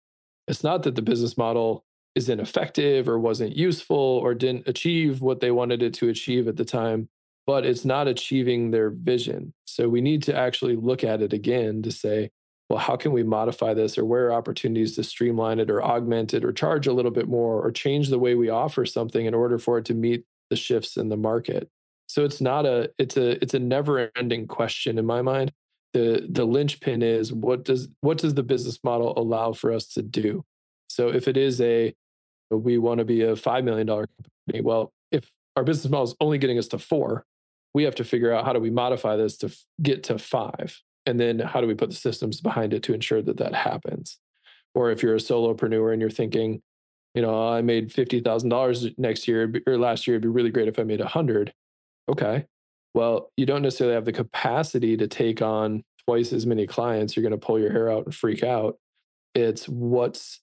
it's 0.46 0.64
not 0.64 0.83
that 0.83 0.94
the 0.94 1.03
business 1.03 1.37
model 1.37 1.85
is 2.18 2.28
ineffective 2.28 3.09
or 3.09 3.18
wasn't 3.18 3.57
useful 3.57 3.96
or 3.96 4.35
didn't 4.35 4.68
achieve 4.68 5.22
what 5.22 5.40
they 5.40 5.50
wanted 5.50 5.83
it 5.83 5.94
to 5.94 6.09
achieve 6.09 6.48
at 6.48 6.57
the 6.57 6.64
time 6.64 7.09
but 7.46 7.64
it's 7.64 7.85
not 7.85 8.07
achieving 8.07 8.70
their 8.70 8.90
vision 8.90 9.52
so 9.64 9.88
we 9.88 10.00
need 10.00 10.22
to 10.22 10.37
actually 10.37 10.76
look 10.76 11.02
at 11.02 11.22
it 11.22 11.33
again 11.33 11.83
to 11.83 11.90
say 11.90 12.31
well, 12.68 12.78
how 12.78 12.96
can 12.96 13.12
we 13.12 13.22
modify 13.22 13.72
this 13.72 13.96
or 13.96 14.04
where 14.04 14.26
are 14.26 14.35
opportunities 14.35 14.94
to 14.96 15.02
streamline 15.02 15.59
it 15.59 15.70
or 15.70 15.83
augment 15.83 16.35
it 16.35 16.44
or 16.44 16.52
charge 16.52 16.87
a 16.87 16.92
little 16.92 17.11
bit 17.11 17.26
more 17.26 17.64
or 17.64 17.70
change 17.70 18.11
the 18.11 18.18
way 18.18 18.35
we 18.35 18.50
offer 18.50 18.85
something 18.85 19.24
in 19.24 19.35
order 19.35 19.59
for 19.59 19.78
it 19.78 19.87
to 19.87 19.94
meet 19.94 20.24
the 20.50 20.57
shifts 20.57 20.96
in 20.96 21.09
the 21.09 21.16
market? 21.16 21.70
So 22.09 22.24
it's 22.24 22.40
not 22.40 22.66
a 22.66 22.90
it's 22.98 23.16
a 23.16 23.42
it's 23.42 23.54
a 23.54 23.59
never 23.59 24.11
ending 24.16 24.46
question 24.46 24.98
in 24.98 25.07
my 25.07 25.22
mind. 25.22 25.52
The 25.94 26.26
the 26.28 26.44
linchpin 26.44 27.02
is 27.02 27.33
what 27.33 27.64
does 27.64 27.88
what 28.02 28.18
does 28.18 28.35
the 28.35 28.42
business 28.42 28.78
model 28.85 29.18
allow 29.18 29.52
for 29.52 29.72
us 29.72 29.87
to 29.88 30.02
do? 30.02 30.44
So 30.90 31.09
if 31.09 31.26
it 31.26 31.38
is 31.38 31.61
a 31.62 31.94
we 32.50 32.78
want 32.78 32.98
to 32.98 33.04
be 33.04 33.22
a 33.22 33.34
$5 33.34 33.64
million 33.64 33.87
company, 33.87 34.62
well, 34.62 34.92
if 35.12 35.30
our 35.56 35.64
business 35.64 35.90
model 35.90 36.04
is 36.04 36.14
only 36.20 36.38
getting 36.38 36.58
us 36.58 36.68
to 36.68 36.78
four, 36.78 37.24
we 37.74 37.84
have 37.84 37.94
to 37.96 38.04
figure 38.04 38.32
out 38.32 38.44
how 38.44 38.52
do 38.52 38.61
we 38.61 38.70
modify 38.70 39.16
this 39.16 39.37
to 39.38 39.54
get 39.82 40.02
to 40.04 40.18
five? 40.18 40.80
And 41.06 41.18
then 41.18 41.38
how 41.38 41.61
do 41.61 41.66
we 41.66 41.74
put 41.74 41.90
the 41.90 41.96
systems 41.96 42.40
behind 42.40 42.72
it 42.72 42.82
to 42.84 42.94
ensure 42.94 43.22
that 43.22 43.38
that 43.38 43.54
happens? 43.54 44.18
Or 44.74 44.90
if 44.90 45.02
you're 45.02 45.14
a 45.14 45.18
solopreneur 45.18 45.92
and 45.92 46.00
you're 46.00 46.11
thinking 46.11 46.62
you 47.14 47.22
know 47.22 47.48
i 47.48 47.62
made 47.62 47.90
$50000 47.90 48.98
next 48.98 49.26
year 49.26 49.50
or 49.66 49.78
last 49.78 50.06
year 50.06 50.16
it'd 50.16 50.22
be 50.22 50.28
really 50.28 50.50
great 50.50 50.68
if 50.68 50.78
i 50.78 50.84
made 50.84 51.00
100 51.00 51.52
okay. 52.08 52.46
Well 52.94 53.30
you 53.37 53.46
don't 53.46 53.62
necessarily 53.62 53.94
have 53.94 54.04
the 54.04 54.12
capacity 54.12 54.96
to 54.96 55.08
take 55.08 55.42
on 55.42 55.84
twice 56.08 56.32
as 56.32 56.46
many 56.46 56.66
clients. 56.66 57.14
You're 57.14 57.22
going 57.22 57.38
to 57.38 57.46
pull 57.46 57.58
your 57.58 57.70
hair 57.70 57.90
out 57.90 58.06
and 58.06 58.14
freak 58.14 58.42
out. 58.42 58.78
It's 59.34 59.68
what's 59.68 60.40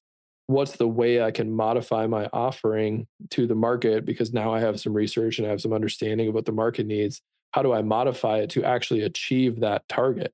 what's 0.48 0.78
the 0.78 0.88
way 0.88 1.22
i 1.22 1.32
can 1.32 1.52
modify 1.52 2.06
my 2.06 2.30
offering 2.32 3.08
to 3.32 3.48
the 3.48 3.56
market 3.56 4.06
because 4.06 4.34
now 4.34 4.54
i 4.54 4.60
have 4.60 4.80
some 4.80 4.94
research 4.94 5.40
and 5.40 5.48
i 5.48 5.50
have 5.50 5.62
some 5.62 5.74
understanding 5.74 6.28
of 6.28 6.34
what 6.34 6.46
the 6.46 6.52
market 6.52 6.86
needs. 6.86 7.22
How 7.52 7.62
do 7.64 7.74
i 7.74 7.82
modify 7.82 8.40
it 8.40 8.50
to 8.52 8.64
actually 8.64 9.02
achieve 9.02 9.62
that 9.62 9.88
target? 9.88 10.34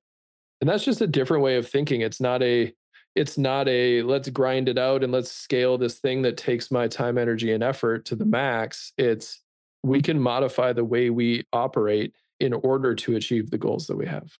And 0.60 0.68
that's 0.68 0.84
just 0.84 1.00
a 1.00 1.06
different 1.06 1.42
way 1.42 1.56
of 1.56 1.68
thinking. 1.68 2.02
It's 2.02 2.20
not 2.20 2.42
a 2.42 2.72
it's 3.14 3.36
not 3.36 3.68
a 3.68 4.02
let's 4.02 4.28
grind 4.28 4.68
it 4.68 4.78
out 4.78 5.02
and 5.02 5.12
let's 5.12 5.30
scale 5.30 5.76
this 5.76 5.98
thing 5.98 6.22
that 6.22 6.36
takes 6.36 6.70
my 6.70 6.88
time 6.88 7.18
energy 7.18 7.52
and 7.52 7.62
effort 7.62 8.04
to 8.06 8.16
the 8.16 8.24
max. 8.24 8.92
It's 8.96 9.40
we 9.82 10.00
can 10.00 10.20
modify 10.20 10.72
the 10.72 10.84
way 10.84 11.10
we 11.10 11.44
operate 11.52 12.14
in 12.38 12.52
order 12.52 12.94
to 12.94 13.16
achieve 13.16 13.50
the 13.50 13.58
goals 13.58 13.86
that 13.88 13.96
we 13.96 14.06
have. 14.06 14.30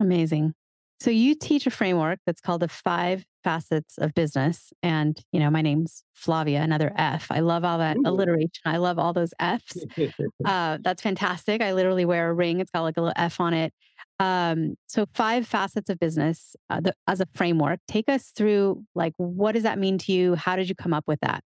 Amazing 0.00 0.54
so 1.02 1.10
you 1.10 1.34
teach 1.34 1.66
a 1.66 1.70
framework 1.70 2.20
that's 2.26 2.40
called 2.40 2.62
the 2.62 2.68
five 2.68 3.24
facets 3.42 3.98
of 3.98 4.14
business. 4.14 4.72
And, 4.82 5.18
you 5.32 5.40
know, 5.40 5.50
my 5.50 5.60
name's 5.60 6.04
Flavia, 6.14 6.60
another 6.62 6.92
F. 6.96 7.26
I 7.30 7.40
love 7.40 7.64
all 7.64 7.78
that 7.78 7.96
Ooh. 7.96 8.02
alliteration. 8.04 8.50
I 8.64 8.76
love 8.76 9.00
all 9.00 9.12
those 9.12 9.34
F's. 9.40 9.84
uh, 10.44 10.78
that's 10.80 11.02
fantastic. 11.02 11.60
I 11.60 11.72
literally 11.72 12.04
wear 12.04 12.30
a 12.30 12.32
ring. 12.32 12.60
It's 12.60 12.70
got 12.70 12.82
like 12.82 12.96
a 12.96 13.00
little 13.00 13.14
F 13.16 13.40
on 13.40 13.52
it. 13.52 13.72
Um, 14.20 14.76
so 14.86 15.06
five 15.12 15.46
facets 15.46 15.90
of 15.90 15.98
business 15.98 16.54
uh, 16.70 16.80
the, 16.80 16.94
as 17.08 17.20
a 17.20 17.26
framework. 17.34 17.80
Take 17.88 18.08
us 18.08 18.30
through 18.36 18.84
like, 18.94 19.14
what 19.16 19.52
does 19.52 19.64
that 19.64 19.80
mean 19.80 19.98
to 19.98 20.12
you? 20.12 20.36
How 20.36 20.54
did 20.54 20.68
you 20.68 20.76
come 20.76 20.94
up 20.94 21.04
with 21.08 21.18
that? 21.20 21.42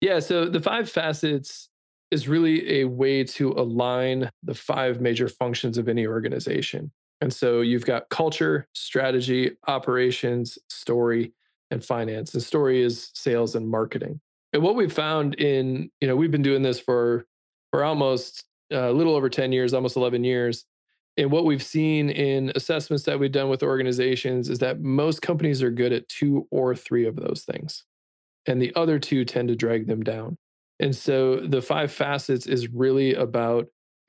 Yeah. 0.00 0.20
So 0.20 0.46
the 0.46 0.60
five 0.60 0.90
facets 0.90 1.68
is 2.10 2.26
really 2.26 2.80
a 2.80 2.84
way 2.84 3.24
to 3.24 3.50
align 3.52 4.30
the 4.42 4.54
five 4.54 5.02
major 5.02 5.28
functions 5.28 5.76
of 5.76 5.86
any 5.88 6.06
organization. 6.06 6.90
And 7.20 7.32
so 7.32 7.60
you've 7.60 7.84
got 7.84 8.08
culture, 8.08 8.66
strategy, 8.74 9.52
operations, 9.66 10.58
story, 10.68 11.32
and 11.70 11.84
finance. 11.84 12.32
The 12.32 12.40
story 12.40 12.82
is 12.82 13.10
sales 13.14 13.54
and 13.54 13.68
marketing. 13.68 14.20
And 14.52 14.62
what 14.62 14.74
we've 14.74 14.92
found 14.92 15.34
in, 15.34 15.90
you 16.00 16.08
know, 16.08 16.16
we've 16.16 16.30
been 16.30 16.42
doing 16.42 16.62
this 16.62 16.80
for 16.80 17.26
for 17.70 17.84
almost 17.84 18.44
uh, 18.72 18.90
a 18.90 18.92
little 18.92 19.14
over 19.14 19.28
10 19.28 19.52
years, 19.52 19.72
almost 19.72 19.96
11 19.96 20.24
years. 20.24 20.64
And 21.16 21.30
what 21.30 21.44
we've 21.44 21.62
seen 21.62 22.10
in 22.10 22.50
assessments 22.54 23.04
that 23.04 23.18
we've 23.18 23.30
done 23.30 23.48
with 23.48 23.62
organizations 23.62 24.48
is 24.48 24.58
that 24.60 24.80
most 24.80 25.22
companies 25.22 25.62
are 25.62 25.70
good 25.70 25.92
at 25.92 26.08
two 26.08 26.48
or 26.50 26.74
three 26.74 27.06
of 27.06 27.16
those 27.16 27.44
things. 27.44 27.84
And 28.46 28.60
the 28.60 28.72
other 28.74 28.98
two 28.98 29.24
tend 29.24 29.48
to 29.48 29.56
drag 29.56 29.86
them 29.86 30.02
down. 30.02 30.36
And 30.80 30.96
so 30.96 31.36
the 31.36 31.60
five 31.60 31.92
facets 31.92 32.46
is 32.46 32.68
really 32.68 33.14
about 33.14 33.68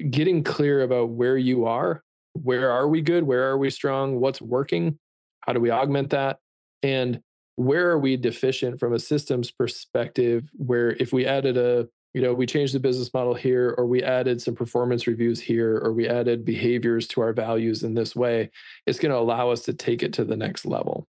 getting 0.09 0.43
clear 0.43 0.81
about 0.81 1.09
where 1.09 1.37
you 1.37 1.65
are 1.65 2.03
where 2.33 2.71
are 2.71 2.87
we 2.87 3.01
good? 3.01 3.23
Where 3.23 3.49
are 3.49 3.57
we 3.57 3.69
strong? 3.69 4.19
What's 4.19 4.41
working? 4.41 4.97
How 5.41 5.53
do 5.53 5.59
we 5.59 5.71
augment 5.71 6.11
that? 6.11 6.39
And 6.83 7.21
where 7.55 7.89
are 7.89 7.99
we 7.99 8.17
deficient 8.17 8.79
from 8.79 8.93
a 8.93 8.99
systems 8.99 9.51
perspective? 9.51 10.49
Where 10.53 10.91
if 10.91 11.13
we 11.13 11.25
added 11.25 11.57
a, 11.57 11.87
you 12.13 12.21
know, 12.21 12.33
we 12.33 12.45
changed 12.45 12.73
the 12.73 12.79
business 12.79 13.13
model 13.13 13.33
here, 13.33 13.73
or 13.77 13.85
we 13.85 14.03
added 14.03 14.41
some 14.41 14.55
performance 14.55 15.07
reviews 15.07 15.39
here, 15.39 15.77
or 15.77 15.93
we 15.93 16.07
added 16.07 16.43
behaviors 16.43 17.07
to 17.09 17.21
our 17.21 17.33
values 17.33 17.83
in 17.83 17.93
this 17.93 18.15
way, 18.15 18.49
it's 18.85 18.99
going 18.99 19.11
to 19.11 19.17
allow 19.17 19.49
us 19.49 19.61
to 19.63 19.73
take 19.73 20.03
it 20.03 20.13
to 20.13 20.25
the 20.25 20.35
next 20.35 20.65
level. 20.65 21.07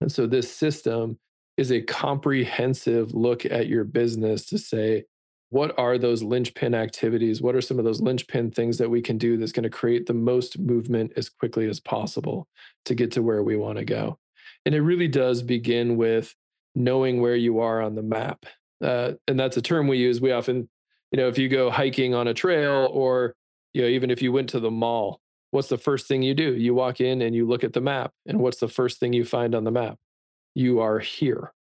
And 0.00 0.10
so 0.10 0.26
this 0.26 0.52
system 0.52 1.18
is 1.56 1.70
a 1.70 1.80
comprehensive 1.82 3.14
look 3.14 3.44
at 3.46 3.68
your 3.68 3.84
business 3.84 4.46
to 4.46 4.58
say, 4.58 5.04
what 5.52 5.78
are 5.78 5.98
those 5.98 6.22
linchpin 6.22 6.74
activities? 6.74 7.42
What 7.42 7.54
are 7.54 7.60
some 7.60 7.78
of 7.78 7.84
those 7.84 8.00
linchpin 8.00 8.52
things 8.52 8.78
that 8.78 8.88
we 8.88 9.02
can 9.02 9.18
do 9.18 9.36
that's 9.36 9.52
going 9.52 9.64
to 9.64 9.70
create 9.70 10.06
the 10.06 10.14
most 10.14 10.58
movement 10.58 11.12
as 11.14 11.28
quickly 11.28 11.68
as 11.68 11.78
possible 11.78 12.48
to 12.86 12.94
get 12.94 13.12
to 13.12 13.22
where 13.22 13.42
we 13.42 13.56
want 13.56 13.76
to 13.76 13.84
go? 13.84 14.18
And 14.64 14.74
it 14.74 14.80
really 14.80 15.08
does 15.08 15.42
begin 15.42 15.98
with 15.98 16.34
knowing 16.74 17.20
where 17.20 17.36
you 17.36 17.60
are 17.60 17.82
on 17.82 17.94
the 17.94 18.02
map. 18.02 18.46
Uh, 18.82 19.12
and 19.28 19.38
that's 19.38 19.58
a 19.58 19.62
term 19.62 19.88
we 19.88 19.98
use. 19.98 20.22
We 20.22 20.32
often, 20.32 20.70
you 21.10 21.18
know, 21.18 21.28
if 21.28 21.36
you 21.36 21.50
go 21.50 21.70
hiking 21.70 22.14
on 22.14 22.28
a 22.28 22.34
trail 22.34 22.88
or, 22.90 23.34
you 23.74 23.82
know, 23.82 23.88
even 23.88 24.10
if 24.10 24.22
you 24.22 24.32
went 24.32 24.48
to 24.50 24.60
the 24.60 24.70
mall, 24.70 25.20
what's 25.50 25.68
the 25.68 25.76
first 25.76 26.08
thing 26.08 26.22
you 26.22 26.32
do? 26.32 26.54
You 26.54 26.72
walk 26.72 27.02
in 27.02 27.20
and 27.20 27.34
you 27.34 27.46
look 27.46 27.62
at 27.62 27.74
the 27.74 27.82
map. 27.82 28.12
And 28.24 28.38
what's 28.38 28.58
the 28.58 28.68
first 28.68 29.00
thing 29.00 29.12
you 29.12 29.26
find 29.26 29.54
on 29.54 29.64
the 29.64 29.70
map? 29.70 29.98
You 30.54 30.80
are 30.80 30.98
here. 30.98 31.52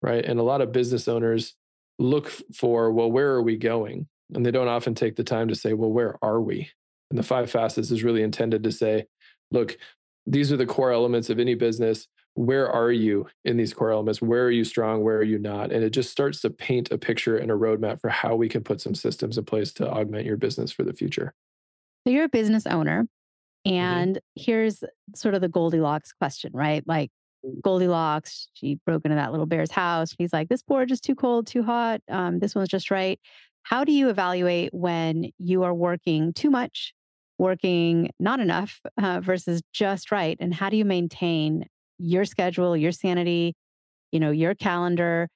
Right. 0.00 0.24
And 0.24 0.40
a 0.40 0.42
lot 0.42 0.62
of 0.62 0.72
business 0.72 1.06
owners 1.06 1.54
look 2.00 2.32
for, 2.54 2.90
well, 2.90 3.10
where 3.10 3.30
are 3.32 3.42
we 3.42 3.56
going? 3.56 4.08
And 4.34 4.44
they 4.44 4.50
don't 4.50 4.68
often 4.68 4.94
take 4.94 5.16
the 5.16 5.24
time 5.24 5.48
to 5.48 5.54
say, 5.54 5.74
well, 5.74 5.92
where 5.92 6.16
are 6.22 6.40
we? 6.40 6.70
And 7.10 7.18
the 7.18 7.22
five 7.22 7.50
facets 7.50 7.90
is 7.90 8.02
really 8.02 8.22
intended 8.22 8.62
to 8.64 8.72
say, 8.72 9.06
look, 9.50 9.76
these 10.26 10.52
are 10.52 10.56
the 10.56 10.66
core 10.66 10.92
elements 10.92 11.28
of 11.30 11.38
any 11.38 11.54
business. 11.54 12.08
Where 12.34 12.70
are 12.70 12.92
you 12.92 13.26
in 13.44 13.56
these 13.56 13.74
core 13.74 13.90
elements? 13.90 14.22
Where 14.22 14.44
are 14.44 14.50
you 14.50 14.64
strong? 14.64 15.02
Where 15.02 15.18
are 15.18 15.24
you 15.24 15.38
not? 15.38 15.72
And 15.72 15.84
it 15.84 15.90
just 15.90 16.10
starts 16.10 16.40
to 16.42 16.50
paint 16.50 16.90
a 16.90 16.98
picture 16.98 17.36
and 17.36 17.50
a 17.50 17.54
roadmap 17.54 18.00
for 18.00 18.08
how 18.08 18.36
we 18.36 18.48
can 18.48 18.62
put 18.62 18.80
some 18.80 18.94
systems 18.94 19.36
in 19.36 19.44
place 19.44 19.72
to 19.74 19.90
augment 19.90 20.26
your 20.26 20.36
business 20.36 20.70
for 20.70 20.84
the 20.84 20.92
future. 20.92 21.34
So 22.06 22.12
you're 22.12 22.24
a 22.24 22.28
business 22.28 22.66
owner. 22.66 23.08
Mm-hmm. 23.66 23.76
And 23.76 24.16
mm-hmm. 24.16 24.42
here's 24.42 24.84
sort 25.14 25.34
of 25.34 25.40
the 25.40 25.48
Goldilocks 25.48 26.12
question, 26.12 26.52
right? 26.54 26.82
Like, 26.86 27.10
Goldilocks. 27.62 28.48
She 28.54 28.76
broke 28.86 29.04
into 29.04 29.14
that 29.16 29.30
little 29.30 29.46
bear's 29.46 29.70
house. 29.70 30.14
He's 30.18 30.32
like, 30.32 30.48
this 30.48 30.62
board 30.62 30.90
is 30.90 31.00
too 31.00 31.14
cold, 31.14 31.46
too 31.46 31.62
hot. 31.62 32.00
Um, 32.08 32.38
this 32.38 32.54
one's 32.54 32.68
just 32.68 32.90
right. 32.90 33.18
How 33.62 33.84
do 33.84 33.92
you 33.92 34.08
evaluate 34.08 34.72
when 34.72 35.30
you 35.38 35.62
are 35.62 35.74
working 35.74 36.32
too 36.32 36.50
much, 36.50 36.92
working 37.38 38.10
not 38.18 38.40
enough 38.40 38.80
uh, 39.00 39.20
versus 39.20 39.62
just 39.72 40.10
right? 40.10 40.36
And 40.40 40.54
how 40.54 40.70
do 40.70 40.76
you 40.76 40.84
maintain 40.84 41.66
your 41.98 42.24
schedule, 42.24 42.76
your 42.76 42.92
sanity, 42.92 43.54
you 44.12 44.20
know, 44.20 44.30
your 44.30 44.54
calendar 44.54 45.28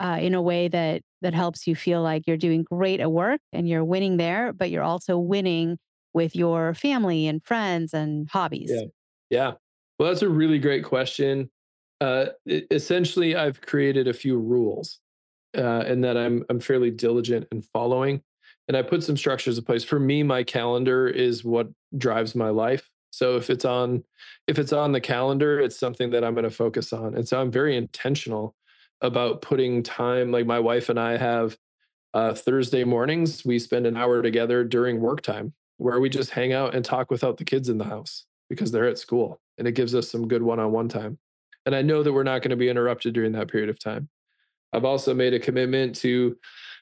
uh, 0.00 0.18
in 0.20 0.34
a 0.34 0.42
way 0.42 0.68
that 0.68 1.02
that 1.22 1.34
helps 1.34 1.66
you 1.66 1.74
feel 1.74 2.02
like 2.02 2.26
you're 2.26 2.36
doing 2.36 2.64
great 2.64 3.00
at 3.00 3.10
work 3.12 3.40
and 3.52 3.68
you're 3.68 3.84
winning 3.84 4.16
there, 4.18 4.52
but 4.52 4.70
you're 4.70 4.82
also 4.82 5.18
winning 5.18 5.78
with 6.14 6.36
your 6.36 6.74
family 6.74 7.26
and 7.26 7.44
friends 7.44 7.94
and 7.94 8.28
hobbies? 8.30 8.70
Yeah. 8.70 8.86
Yeah. 9.30 9.54
Well, 9.98 10.08
that's 10.08 10.22
a 10.22 10.28
really 10.28 10.58
great 10.58 10.84
question. 10.84 11.50
Uh, 12.00 12.26
essentially, 12.46 13.36
I've 13.36 13.60
created 13.60 14.08
a 14.08 14.12
few 14.12 14.38
rules, 14.38 14.98
uh, 15.56 15.84
and 15.86 16.04
that 16.04 16.16
I'm 16.16 16.44
I'm 16.50 16.60
fairly 16.60 16.90
diligent 16.90 17.46
in 17.50 17.62
following, 17.62 18.22
and 18.68 18.76
I 18.76 18.82
put 18.82 19.02
some 19.02 19.16
structures 19.16 19.56
in 19.56 19.64
place. 19.64 19.84
For 19.84 19.98
me, 19.98 20.22
my 20.22 20.42
calendar 20.42 21.08
is 21.08 21.44
what 21.44 21.68
drives 21.96 22.34
my 22.34 22.50
life. 22.50 22.90
So 23.10 23.36
if 23.36 23.48
it's 23.48 23.64
on 23.64 24.04
if 24.46 24.58
it's 24.58 24.74
on 24.74 24.92
the 24.92 25.00
calendar, 25.00 25.58
it's 25.58 25.78
something 25.78 26.10
that 26.10 26.22
I'm 26.22 26.34
going 26.34 26.44
to 26.44 26.50
focus 26.50 26.92
on, 26.92 27.14
and 27.14 27.26
so 27.26 27.40
I'm 27.40 27.50
very 27.50 27.76
intentional 27.76 28.54
about 29.00 29.40
putting 29.40 29.82
time. 29.82 30.30
Like 30.30 30.44
my 30.44 30.60
wife 30.60 30.90
and 30.90 31.00
I 31.00 31.16
have 31.16 31.56
uh, 32.12 32.34
Thursday 32.34 32.84
mornings, 32.84 33.44
we 33.46 33.58
spend 33.58 33.86
an 33.86 33.96
hour 33.96 34.20
together 34.20 34.64
during 34.64 35.00
work 35.00 35.22
time, 35.22 35.54
where 35.78 36.00
we 36.00 36.10
just 36.10 36.30
hang 36.30 36.52
out 36.52 36.74
and 36.74 36.84
talk 36.84 37.10
without 37.10 37.38
the 37.38 37.44
kids 37.44 37.70
in 37.70 37.78
the 37.78 37.84
house 37.84 38.26
because 38.48 38.70
they're 38.70 38.88
at 38.88 38.98
school 38.98 39.40
and 39.58 39.66
it 39.66 39.72
gives 39.72 39.94
us 39.94 40.10
some 40.10 40.28
good 40.28 40.42
one-on-one 40.42 40.88
time. 40.88 41.18
And 41.64 41.74
I 41.74 41.82
know 41.82 42.02
that 42.02 42.12
we're 42.12 42.22
not 42.22 42.42
going 42.42 42.50
to 42.50 42.56
be 42.56 42.68
interrupted 42.68 43.14
during 43.14 43.32
that 43.32 43.48
period 43.48 43.68
of 43.68 43.78
time. 43.78 44.08
I've 44.72 44.84
also 44.84 45.14
made 45.14 45.34
a 45.34 45.40
commitment 45.40 45.96
to 45.96 46.36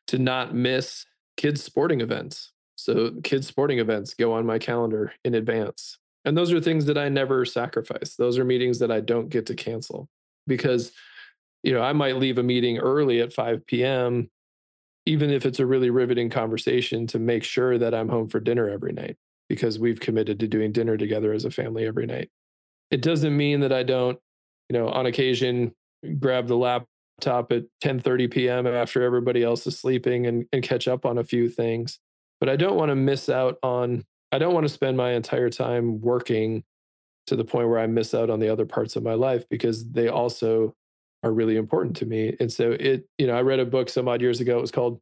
to 0.08 0.18
not 0.18 0.54
miss 0.54 1.06
kids 1.36 1.62
sporting 1.62 2.02
events. 2.02 2.52
So 2.76 3.12
kids 3.22 3.46
sporting 3.46 3.78
events 3.78 4.12
go 4.12 4.32
on 4.32 4.44
my 4.44 4.58
calendar 4.58 5.12
in 5.24 5.34
advance. 5.34 5.98
And 6.26 6.36
those 6.36 6.52
are 6.52 6.60
things 6.60 6.84
that 6.86 6.98
I 6.98 7.08
never 7.08 7.44
sacrifice. 7.44 8.16
Those 8.16 8.38
are 8.38 8.44
meetings 8.44 8.78
that 8.80 8.90
I 8.90 9.00
don't 9.00 9.30
get 9.30 9.46
to 9.46 9.54
cancel 9.54 10.08
because 10.46 10.92
you 11.64 11.72
know, 11.72 11.80
I 11.80 11.94
might 11.94 12.18
leave 12.18 12.36
a 12.38 12.42
meeting 12.42 12.78
early 12.78 13.20
at 13.20 13.32
5 13.32 13.66
p.m. 13.66 14.30
even 15.06 15.30
if 15.30 15.46
it's 15.46 15.60
a 15.60 15.66
really 15.66 15.90
riveting 15.90 16.28
conversation 16.28 17.06
to 17.08 17.18
make 17.18 17.42
sure 17.42 17.78
that 17.78 17.94
I'm 17.94 18.10
home 18.10 18.28
for 18.28 18.38
dinner 18.38 18.68
every 18.68 18.92
night 18.92 19.16
because 19.48 19.78
we've 19.78 20.00
committed 20.00 20.40
to 20.40 20.48
doing 20.48 20.72
dinner 20.72 20.96
together 20.96 21.32
as 21.32 21.44
a 21.44 21.50
family 21.50 21.86
every 21.86 22.06
night. 22.06 22.30
It 22.90 23.02
doesn't 23.02 23.36
mean 23.36 23.60
that 23.60 23.72
I 23.72 23.82
don't, 23.82 24.18
you 24.68 24.78
know, 24.78 24.88
on 24.88 25.06
occasion 25.06 25.74
grab 26.18 26.46
the 26.46 26.56
laptop 26.56 27.52
at 27.52 27.64
10:30 27.82 28.30
p.m. 28.30 28.66
after 28.66 29.02
everybody 29.02 29.42
else 29.42 29.66
is 29.66 29.78
sleeping 29.78 30.26
and, 30.26 30.46
and 30.52 30.62
catch 30.62 30.88
up 30.88 31.04
on 31.04 31.18
a 31.18 31.24
few 31.24 31.48
things. 31.48 31.98
But 32.40 32.48
I 32.48 32.56
don't 32.56 32.76
want 32.76 32.90
to 32.90 32.96
miss 32.96 33.28
out 33.28 33.58
on 33.62 34.04
I 34.32 34.38
don't 34.38 34.54
want 34.54 34.66
to 34.66 34.72
spend 34.72 34.96
my 34.96 35.12
entire 35.12 35.50
time 35.50 36.00
working 36.00 36.64
to 37.26 37.36
the 37.36 37.44
point 37.44 37.68
where 37.68 37.78
I 37.78 37.86
miss 37.86 38.14
out 38.14 38.30
on 38.30 38.40
the 38.40 38.48
other 38.48 38.66
parts 38.66 38.96
of 38.96 39.02
my 39.02 39.14
life 39.14 39.48
because 39.48 39.90
they 39.90 40.08
also 40.08 40.74
are 41.22 41.32
really 41.32 41.56
important 41.56 41.96
to 41.96 42.06
me. 42.06 42.36
And 42.38 42.52
so 42.52 42.72
it, 42.72 43.06
you 43.16 43.26
know, 43.26 43.34
I 43.34 43.42
read 43.42 43.60
a 43.60 43.64
book 43.64 43.88
some 43.88 44.08
odd 44.08 44.20
years 44.20 44.40
ago. 44.40 44.58
It 44.58 44.60
was 44.60 44.70
called 44.70 45.00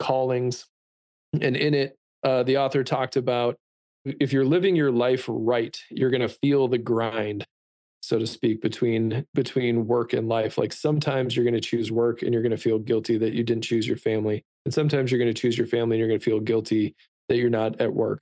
Callings. 0.00 0.66
And 1.40 1.56
in 1.56 1.74
it, 1.74 1.96
uh, 2.24 2.42
the 2.42 2.58
author 2.58 2.82
talked 2.82 3.16
about 3.16 3.56
if 4.04 4.32
you're 4.32 4.44
living 4.44 4.76
your 4.76 4.90
life 4.90 5.24
right, 5.28 5.76
you're 5.90 6.10
going 6.10 6.20
to 6.20 6.28
feel 6.28 6.68
the 6.68 6.78
grind, 6.78 7.46
so 8.00 8.18
to 8.18 8.26
speak, 8.26 8.60
between 8.62 9.26
between 9.34 9.86
work 9.86 10.12
and 10.12 10.28
life. 10.28 10.58
Like 10.58 10.72
sometimes 10.72 11.36
you're 11.36 11.44
going 11.44 11.54
to 11.54 11.60
choose 11.60 11.92
work 11.92 12.22
and 12.22 12.32
you're 12.32 12.42
going 12.42 12.50
to 12.50 12.56
feel 12.56 12.78
guilty 12.78 13.18
that 13.18 13.34
you 13.34 13.44
didn't 13.44 13.64
choose 13.64 13.86
your 13.86 13.96
family, 13.96 14.44
and 14.64 14.74
sometimes 14.74 15.10
you're 15.10 15.18
going 15.18 15.32
to 15.32 15.40
choose 15.40 15.58
your 15.58 15.66
family 15.66 15.96
and 15.96 15.98
you're 16.00 16.08
going 16.08 16.20
to 16.20 16.24
feel 16.24 16.40
guilty 16.40 16.94
that 17.28 17.36
you're 17.36 17.50
not 17.50 17.80
at 17.80 17.94
work. 17.94 18.20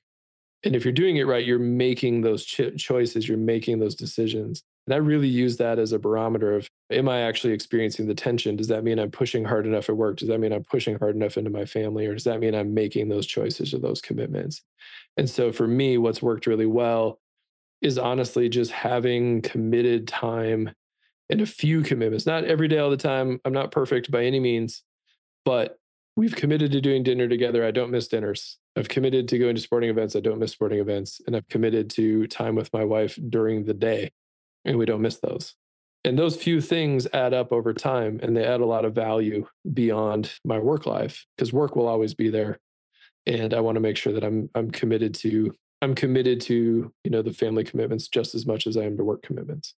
And 0.65 0.75
if 0.75 0.85
you're 0.85 0.93
doing 0.93 1.17
it 1.17 1.27
right, 1.27 1.45
you're 1.45 1.59
making 1.59 2.23
those 2.23 2.45
ch- 2.45 2.77
choices, 2.77 3.29
you're 3.29 3.39
making 3.39 3.79
those 3.79 3.95
decisions. 3.95 4.63
And 4.87 4.95
I 4.95 4.99
really 4.99 5.29
use 5.29 5.59
that 5.59 5.79
as 5.79 5.93
a 5.93 5.99
barometer 5.99 6.57
of 6.57 6.67
am 6.91 7.09
I 7.09 7.21
actually 7.21 7.53
experiencing 7.53 8.09
the 8.09 8.15
tension? 8.15 8.57
Does 8.57 8.69
that 8.69 8.85
mean 8.85 8.99
I'm 8.99 9.11
pushing 9.11 9.45
hard 9.45 9.67
enough 9.67 9.89
at 9.89 9.97
work? 9.97 10.17
Does 10.17 10.29
that 10.29 10.41
mean 10.41 10.53
I'm 10.53 10.65
pushing 10.65 10.99
hard 10.99 11.15
enough 11.15 11.37
into 11.37 11.51
my 11.51 11.67
family? 11.67 12.07
Or 12.07 12.15
does 12.15 12.25
that 12.25 12.41
mean 12.41 12.55
I'm 12.55 12.75
making 12.75 13.09
those 13.09 13.27
choices 13.27 13.75
or 13.75 13.79
those 13.79 14.01
commitments? 14.01 14.63
And 15.19 15.29
so 15.29 15.53
for 15.53 15.67
me, 15.67 15.99
what's 15.99 16.23
worked 16.23 16.47
really 16.47 16.65
well 16.65 17.21
is 17.83 17.99
honestly 17.99 18.49
just 18.49 18.71
having 18.71 19.43
committed 19.43 20.09
time 20.09 20.71
and 21.29 21.41
a 21.41 21.47
few 21.47 21.83
commitments, 21.83 22.25
not 22.25 22.45
every 22.45 22.69
day 22.69 22.79
all 22.79 22.89
the 22.89 22.97
time. 22.97 23.41
I'm 23.45 23.53
not 23.53 23.73
perfect 23.73 24.11
by 24.11 24.25
any 24.25 24.41
means, 24.41 24.83
but 25.45 25.79
we've 26.17 26.35
committed 26.35 26.73
to 26.73 26.81
doing 26.81 27.03
dinner 27.03 27.29
together. 27.29 27.65
I 27.65 27.73
don't 27.73 27.91
miss 27.91 28.09
dinners. 28.09 28.59
I've 28.77 28.89
committed 28.89 29.29
to 29.29 29.39
going 29.39 29.57
to 29.57 29.61
sporting 29.61 29.91
events. 29.91 30.17
I 30.17 30.21
don't 30.21 30.39
miss 30.39 30.53
sporting 30.53 30.79
events. 30.79 31.21
And 31.27 31.37
I've 31.37 31.49
committed 31.49 31.91
to 31.91 32.27
time 32.29 32.55
with 32.55 32.73
my 32.73 32.85
wife 32.85 33.19
during 33.29 33.65
the 33.65 33.75
day 33.75 34.13
and 34.65 34.79
we 34.79 34.87
don't 34.87 35.03
miss 35.03 35.19
those. 35.19 35.55
And 36.05 36.19
those 36.19 36.37
few 36.37 36.61
things 36.61 37.09
add 37.13 37.35
up 37.35 37.53
over 37.53 37.75
time 37.75 38.21
and 38.23 38.37
they 38.37 38.45
add 38.45 38.61
a 38.61 38.67
lot 38.67 38.85
of 38.85 38.95
value 38.95 39.47
beyond 39.75 40.33
my 40.45 40.59
work 40.59 40.87
life 40.87 41.27
because 41.37 41.53
work 41.53 41.75
will 41.75 41.89
always 41.89 42.15
be 42.15 42.31
there. 42.31 42.61
And 43.29 43.55
I 43.55 43.61
want 43.61 43.77
to 43.77 43.81
make 43.81 43.97
sure 43.97 44.13
that 44.13 44.25
I'm 44.25 44.51
I'm 44.55 44.71
committed 44.71 45.15
to 45.17 45.53
I'm 45.83 45.95
committed 45.95 46.41
to, 46.43 46.93
you 47.05 47.11
know, 47.11 47.23
the 47.23 47.33
family 47.33 47.63
commitments 47.63 48.09
just 48.09 48.35
as 48.35 48.47
much 48.47 48.67
as 48.67 48.77
I 48.77 48.83
am 48.83 48.97
to 48.97 49.05
work 49.05 49.23
commitments. 49.23 49.75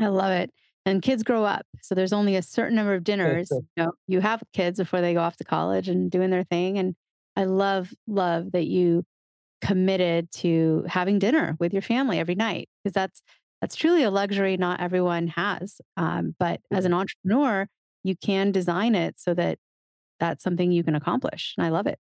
I 0.00 0.08
love 0.08 0.32
it. 0.32 0.50
And 0.84 1.02
kids 1.02 1.22
grow 1.22 1.44
up. 1.44 1.66
So 1.82 1.94
there's 1.94 2.12
only 2.12 2.36
a 2.36 2.42
certain 2.42 2.74
number 2.76 2.94
of 2.94 3.04
dinners. 3.04 3.48
You 3.50 3.64
know, 3.76 3.92
you 4.06 4.20
have 4.20 4.42
kids 4.52 4.78
before 4.78 5.00
they 5.00 5.14
go 5.14 5.20
off 5.20 5.36
to 5.36 5.44
college 5.44 5.88
and 5.88 6.10
doing 6.10 6.30
their 6.30 6.44
thing. 6.44 6.78
And 6.78 6.94
I 7.36 7.44
love, 7.44 7.92
love 8.06 8.52
that 8.52 8.66
you 8.66 9.04
committed 9.60 10.30
to 10.30 10.84
having 10.88 11.18
dinner 11.18 11.56
with 11.58 11.72
your 11.72 11.82
family 11.82 12.18
every 12.18 12.34
night 12.34 12.68
because 12.82 12.94
that's 12.94 13.22
that's 13.60 13.74
truly 13.74 14.02
a 14.02 14.10
luxury 14.10 14.56
not 14.56 14.80
everyone 14.80 15.28
has. 15.28 15.80
Um, 15.96 16.34
but 16.38 16.60
as 16.70 16.84
an 16.84 16.92
entrepreneur, 16.92 17.66
you 18.04 18.14
can 18.16 18.52
design 18.52 18.94
it 18.94 19.14
so 19.18 19.32
that 19.34 19.58
that's 20.20 20.44
something 20.44 20.72
you 20.72 20.84
can 20.84 20.94
accomplish. 20.94 21.54
And 21.56 21.66
I 21.66 21.70
love 21.70 21.86
it. 21.86 21.98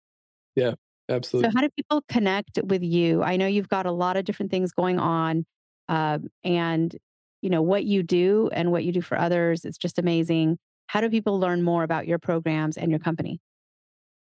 Yeah, 0.59 0.73
absolutely. 1.09 1.49
So, 1.49 1.55
how 1.55 1.61
do 1.61 1.69
people 1.75 2.03
connect 2.09 2.59
with 2.63 2.83
you? 2.83 3.23
I 3.23 3.37
know 3.37 3.47
you've 3.47 3.69
got 3.69 3.85
a 3.85 3.91
lot 3.91 4.17
of 4.17 4.25
different 4.25 4.51
things 4.51 4.71
going 4.71 4.99
on, 4.99 5.45
uh, 5.87 6.19
and 6.43 6.95
you 7.41 7.49
know 7.49 7.61
what 7.61 7.85
you 7.85 8.03
do 8.03 8.49
and 8.53 8.71
what 8.71 8.83
you 8.83 8.91
do 8.91 9.01
for 9.01 9.17
others. 9.17 9.65
It's 9.65 9.77
just 9.77 9.99
amazing. 9.99 10.57
How 10.87 11.01
do 11.01 11.09
people 11.09 11.39
learn 11.39 11.61
more 11.61 11.83
about 11.83 12.07
your 12.07 12.19
programs 12.19 12.77
and 12.77 12.89
your 12.89 12.99
company? 12.99 13.39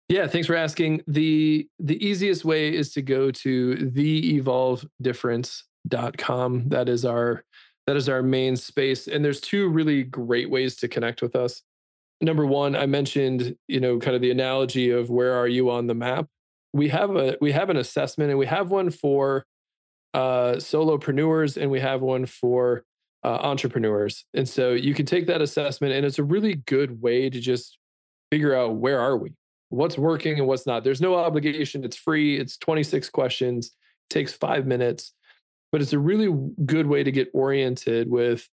Yeah, 0.08 0.26
thanks 0.26 0.46
for 0.46 0.56
asking. 0.56 1.02
the 1.06 1.68
The 1.78 2.04
easiest 2.04 2.44
way 2.44 2.74
is 2.74 2.92
to 2.92 3.02
go 3.02 3.30
to 3.30 3.76
the 3.76 4.36
Evolve 4.36 4.84
com. 6.18 6.68
That 6.68 6.88
is 6.88 7.04
our 7.04 7.44
that 7.86 7.96
is 7.96 8.08
our 8.08 8.22
main 8.22 8.56
space. 8.56 9.08
And 9.08 9.24
there's 9.24 9.40
two 9.40 9.68
really 9.68 10.04
great 10.04 10.50
ways 10.50 10.76
to 10.76 10.88
connect 10.88 11.22
with 11.22 11.34
us. 11.34 11.62
Number 12.22 12.46
one, 12.46 12.76
I 12.76 12.86
mentioned, 12.86 13.56
you 13.66 13.80
know, 13.80 13.98
kind 13.98 14.14
of 14.14 14.22
the 14.22 14.30
analogy 14.30 14.90
of 14.90 15.10
where 15.10 15.34
are 15.34 15.48
you 15.48 15.70
on 15.70 15.88
the 15.88 15.94
map. 15.94 16.28
We 16.72 16.88
have 16.88 17.16
a 17.16 17.36
we 17.40 17.52
have 17.52 17.68
an 17.68 17.76
assessment 17.76 18.30
and 18.30 18.38
we 18.38 18.46
have 18.46 18.70
one 18.70 18.90
for 18.90 19.44
uh 20.14 20.54
solopreneurs 20.56 21.60
and 21.60 21.70
we 21.70 21.80
have 21.80 22.00
one 22.00 22.26
for 22.26 22.84
uh, 23.24 23.38
entrepreneurs. 23.42 24.24
And 24.34 24.48
so 24.48 24.72
you 24.72 24.94
can 24.94 25.06
take 25.06 25.26
that 25.26 25.42
assessment, 25.42 25.92
and 25.92 26.04
it's 26.04 26.18
a 26.18 26.24
really 26.24 26.54
good 26.54 27.00
way 27.00 27.30
to 27.30 27.40
just 27.40 27.78
figure 28.30 28.54
out 28.54 28.76
where 28.76 29.00
are 29.00 29.16
we, 29.16 29.32
what's 29.68 29.98
working 29.98 30.38
and 30.38 30.46
what's 30.46 30.66
not. 30.66 30.84
There's 30.84 31.00
no 31.00 31.14
obligation. 31.14 31.84
It's 31.84 31.96
free. 31.96 32.38
It's 32.38 32.56
26 32.56 33.10
questions. 33.10 33.72
takes 34.10 34.32
five 34.32 34.66
minutes, 34.66 35.12
but 35.70 35.80
it's 35.80 35.92
a 35.92 35.98
really 35.98 36.34
good 36.64 36.86
way 36.86 37.04
to 37.04 37.12
get 37.12 37.30
oriented 37.32 38.10
with 38.10 38.48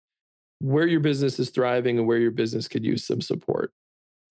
where 0.60 0.88
your 0.88 1.00
business 1.00 1.40
is 1.40 1.50
thriving 1.50 1.98
and 1.98 2.08
where 2.08 2.18
your 2.18 2.32
business 2.32 2.68
could 2.68 2.86
use 2.86 3.06
some 3.06 3.22
support. 3.22 3.72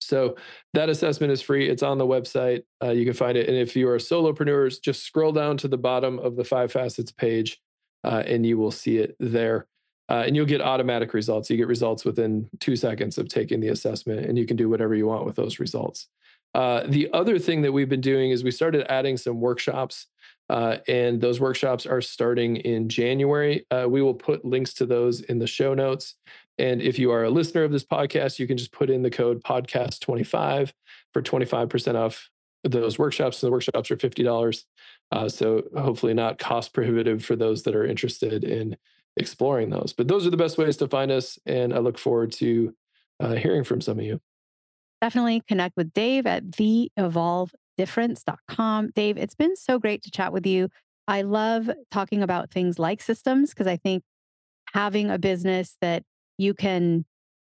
So 0.00 0.37
that 0.74 0.88
assessment 0.88 1.32
is 1.32 1.40
free. 1.40 1.68
It's 1.68 1.82
on 1.82 1.98
the 1.98 2.06
website. 2.06 2.64
Uh, 2.82 2.90
you 2.90 3.04
can 3.04 3.14
find 3.14 3.37
it. 3.37 3.48
And 3.48 3.56
if 3.56 3.74
you 3.74 3.88
are 3.88 3.96
solopreneurs, 3.96 4.80
just 4.80 5.02
scroll 5.02 5.32
down 5.32 5.56
to 5.58 5.68
the 5.68 5.78
bottom 5.78 6.18
of 6.18 6.37
the 6.37 6.44
five 6.44 6.70
facets 6.70 7.10
page, 7.10 7.60
uh, 8.04 8.22
and 8.26 8.44
you 8.44 8.58
will 8.58 8.70
see 8.70 8.98
it 8.98 9.16
there. 9.18 9.66
Uh, 10.10 10.24
and 10.26 10.37
you'll 10.37 10.44
get 10.44 10.60
automatic 10.60 11.14
results. 11.14 11.48
You 11.48 11.56
get 11.56 11.66
results 11.66 12.04
within 12.04 12.50
two 12.60 12.76
seconds 12.76 13.16
of 13.16 13.28
taking 13.28 13.60
the 13.60 13.68
assessment, 13.68 14.26
and 14.26 14.37
you 14.37 14.44
can 14.44 14.56
do 14.56 14.68
whatever 14.68 14.94
you 14.94 15.06
want 15.06 15.24
with 15.24 15.37
those 15.37 15.58
results. 15.58 16.08
Uh, 16.54 16.84
the 16.87 17.08
other 17.14 17.38
thing 17.38 17.62
that 17.62 17.72
we've 17.72 17.88
been 17.88 18.02
doing 18.02 18.30
is 18.30 18.44
we 18.44 18.50
started 18.50 18.84
adding 18.92 19.16
some 19.16 19.40
workshops, 19.40 20.06
uh, 20.50 20.76
and 20.88 21.20
those 21.20 21.40
workshops 21.40 21.87
are 21.87 22.00
starting 22.00 22.57
in 22.57 22.88
January. 22.88 23.66
Uh, 23.70 23.87
we 23.88 24.02
will 24.02 24.14
put 24.14 24.44
links 24.44 24.74
to 24.74 24.87
those 24.87 25.20
in 25.22 25.38
the 25.38 25.46
show 25.46 25.74
notes. 25.74 26.16
And 26.59 26.83
if 26.83 26.98
you 26.98 27.11
are 27.11 27.24
a 27.24 27.30
listener 27.30 27.64
of 27.64 27.72
this 27.72 27.85
podcast, 27.85 28.38
you 28.38 28.46
can 28.46 28.57
just 28.57 28.72
put 28.72 28.90
in 28.90 29.02
the 29.02 29.11
code 29.11 29.42
podcast25 29.42 30.72
for 31.12 31.22
25% 31.22 31.94
off 31.94 32.28
those 32.62 32.98
workshops. 32.98 33.42
And 33.42 33.48
the 33.48 33.52
workshops 33.52 33.90
are 33.90 33.96
$50. 33.96 34.64
Uh, 35.11 35.28
so 35.28 35.62
hopefully 35.76 36.14
not 36.14 36.38
cost 36.38 36.72
prohibitive 36.72 37.24
for 37.24 37.37
those 37.37 37.62
that 37.64 37.74
are 37.74 37.85
interested 37.85 38.44
in 38.44 38.76
exploring 39.16 39.70
those. 39.70 39.92
But 39.96 40.09
those 40.09 40.26
are 40.26 40.30
the 40.30 40.37
best 40.37 40.59
ways 40.59 40.76
to 40.78 40.88
find 40.88 41.11
us. 41.11 41.38
And 41.46 41.72
I 41.72 41.78
look 41.78 41.98
forward 41.98 42.33
to 42.33 42.74
uh, 43.20 43.35
hearing 43.35 43.64
from 43.64 43.80
some 43.80 43.98
of 43.98 44.04
you. 44.04 44.20
Definitely 45.00 45.42
connect 45.46 45.76
with 45.76 45.92
Dave 45.92 46.26
at 46.26 46.44
theevolvedifference.com. 47.78 48.90
Dave, 48.94 49.16
it's 49.16 49.34
been 49.34 49.56
so 49.56 49.78
great 49.78 50.02
to 50.02 50.10
chat 50.10 50.32
with 50.32 50.46
you. 50.46 50.68
I 51.06 51.22
love 51.22 51.70
talking 51.90 52.22
about 52.22 52.50
things 52.50 52.78
like 52.78 53.02
systems 53.02 53.50
because 53.50 53.66
I 53.66 53.76
think 53.76 54.02
having 54.72 55.10
a 55.10 55.18
business 55.18 55.76
that 55.80 56.02
you 56.38 56.54
can 56.54 57.04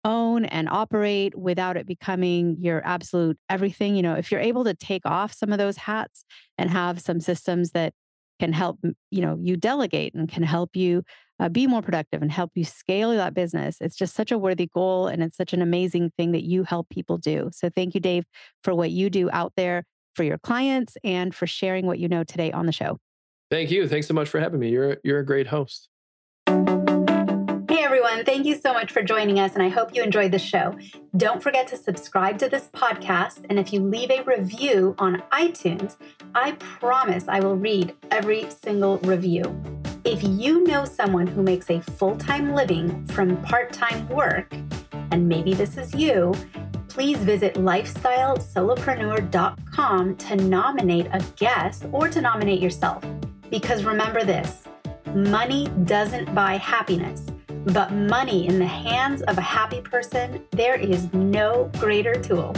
own 0.06 0.44
and 0.46 0.68
operate 0.68 1.38
without 1.38 1.78
it 1.78 1.88
becoming 1.88 2.58
your 2.60 2.86
absolute 2.86 3.38
everything. 3.50 3.96
You 3.96 4.02
know, 4.02 4.16
if 4.16 4.32
you're 4.32 4.42
able 4.42 4.64
to 4.66 4.74
take 4.74 5.06
off 5.06 5.34
some 5.34 5.52
of 5.52 5.60
those 5.60 5.78
hats 5.78 6.26
and 6.58 6.70
have 6.70 7.00
some 7.00 7.22
systems 7.22 7.72
that 7.72 7.94
can 8.40 8.52
help, 8.52 8.80
you 9.12 9.22
know, 9.22 9.38
you 9.42 9.56
delegate 9.56 10.14
and 10.14 10.28
can 10.28 10.44
help 10.44 10.76
you 10.76 11.04
uh, 11.40 11.48
be 11.48 11.68
more 11.68 11.82
productive 11.82 12.22
and 12.22 12.32
help 12.32 12.52
you 12.56 12.66
scale 12.66 13.12
that 13.12 13.34
business. 13.34 13.78
It's 13.80 13.96
just 13.96 14.16
such 14.16 14.32
a 14.32 14.38
worthy 14.38 14.68
goal 14.74 15.08
and 15.08 15.24
it's 15.24 15.38
such 15.38 15.54
an 15.54 15.62
amazing 15.62 16.12
thing 16.18 16.32
that 16.34 16.44
you 16.44 16.64
help 16.64 16.90
people 16.90 17.18
do. 17.18 17.50
So 17.54 17.70
thank 17.70 17.94
you, 17.94 18.02
Dave, 18.02 18.26
for 18.64 18.76
what 18.76 18.92
you 18.92 19.10
do 19.10 19.30
out 19.32 19.54
there 19.56 19.84
for 20.16 20.24
your 20.24 20.38
clients 20.38 20.98
and 21.04 21.34
for 21.34 21.48
sharing 21.48 21.86
what 21.86 22.00
you 22.00 22.08
know 22.08 22.24
today 22.24 22.52
on 22.52 22.66
the 22.66 22.72
show. 22.72 22.98
Thank 23.50 23.72
you. 23.72 23.88
Thanks 23.88 24.08
so 24.08 24.14
much 24.14 24.30
for 24.30 24.40
having 24.40 24.60
me. 24.60 24.70
You're 24.70 24.98
you're 25.04 25.20
a 25.20 25.26
great 25.26 25.48
host 25.48 25.90
Hey 27.74 27.84
everyone. 27.84 28.24
Thank 28.26 28.46
you 28.46 28.56
so 28.56 28.74
much 28.74 28.92
for 28.92 29.02
joining 29.02 29.40
us, 29.40 29.54
and 29.54 29.64
I 29.64 29.70
hope 29.70 29.96
you 29.96 30.04
enjoyed 30.04 30.32
the 30.32 30.40
show. 30.40 30.76
Don't 31.18 31.42
forget 31.42 31.68
to 31.70 31.78
subscribe 31.78 32.38
to 32.40 32.50
this 32.50 32.68
podcast, 32.74 33.46
and 33.50 33.58
if 33.58 33.74
you 33.74 33.80
leave 33.82 34.12
a 34.12 34.22
review 34.24 34.94
on 35.00 35.24
iTunes, 35.32 35.96
I 36.36 36.52
promise 36.52 37.26
I 37.28 37.40
will 37.40 37.56
read 37.56 37.96
every 38.12 38.50
single 38.50 39.00
review. 39.00 39.44
If 40.04 40.22
you 40.22 40.64
know 40.66 40.86
someone 40.86 41.26
who 41.26 41.42
makes 41.42 41.70
a 41.70 41.82
full 41.82 42.16
time 42.16 42.54
living 42.54 43.06
from 43.08 43.42
part 43.42 43.74
time 43.74 44.08
work, 44.10 44.54
and 45.12 45.28
maybe 45.28 45.54
this 45.54 45.78
is 45.78 45.96
you, 45.96 46.34
please 46.94 47.18
visit 47.18 47.56
lifestylesolopreneur.com 47.56 50.16
to 50.16 50.36
nominate 50.36 51.08
a 51.08 51.26
guest 51.36 51.88
or 51.92 52.08
to 52.08 52.22
nominate 52.22 52.62
yourself. 52.62 53.04
Because 53.50 53.84
remember 53.84 54.24
this 54.24 54.66
money 55.16 55.68
doesn't 55.86 56.34
buy 56.34 56.58
happiness 56.58 57.26
but 57.66 57.94
money 57.94 58.48
in 58.48 58.60
the 58.60 58.66
hands 58.66 59.22
of 59.24 59.38
a 59.38 59.42
happy 59.42 59.80
person, 59.80 60.44
there 60.52 60.76
is 60.76 61.12
no 61.14 61.72
greater 61.80 62.16
tool. 62.16 62.54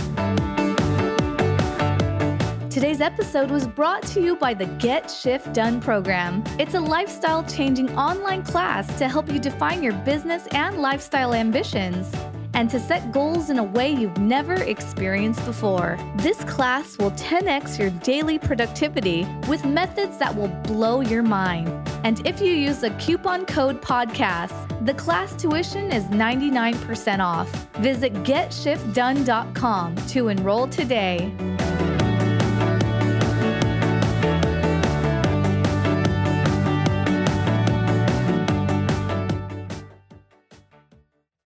Today's 2.70 3.02
episode 3.02 3.52
was 3.52 3.68
brought 3.68 4.04
to 4.08 4.22
you 4.22 4.36
by 4.36 4.54
the 4.54 4.66
Get 4.66 5.10
Shift 5.10 5.54
Done 5.54 5.80
program. 5.80 6.44
It's 6.60 6.74
a 6.74 6.80
lifestyle 6.80 7.44
changing 7.44 7.96
online 7.98 8.44
class 8.44 8.98
to 8.98 9.08
help 9.08 9.32
you 9.32 9.40
define 9.40 9.82
your 9.82 9.94
business 9.94 10.48
and 10.48 10.80
lifestyle 10.80 11.34
ambitions 11.34 12.14
and 12.56 12.70
to 12.70 12.80
set 12.80 13.12
goals 13.12 13.50
in 13.50 13.60
a 13.60 13.64
way 13.64 13.92
you've 13.92 14.18
never 14.18 14.56
experienced 14.56 15.46
before. 15.46 16.00
This 16.16 16.44
class 16.46 16.98
will 16.98 17.12
10x 17.12 17.78
your 17.78 17.92
daily 17.92 18.40
productivity 18.40 19.28
with 19.48 19.64
methods 19.66 20.18
that 20.18 20.36
will 20.36 20.48
blow 20.48 21.02
your 21.02 21.22
mind. 21.22 21.70
And 22.04 22.26
if 22.26 22.42
you 22.42 22.52
use 22.52 22.80
the 22.80 22.92
coupon 22.92 23.46
code 23.46 23.82
podcast, 23.82 24.86
the 24.86 24.94
class 24.94 25.36
tuition 25.36 25.92
is 25.92 26.04
99% 26.06 27.20
off. 27.20 27.50
Visit 27.76 28.14
getshiftdone.com 28.24 29.96
to 29.96 30.28
enroll 30.30 30.68
today. 30.68 31.55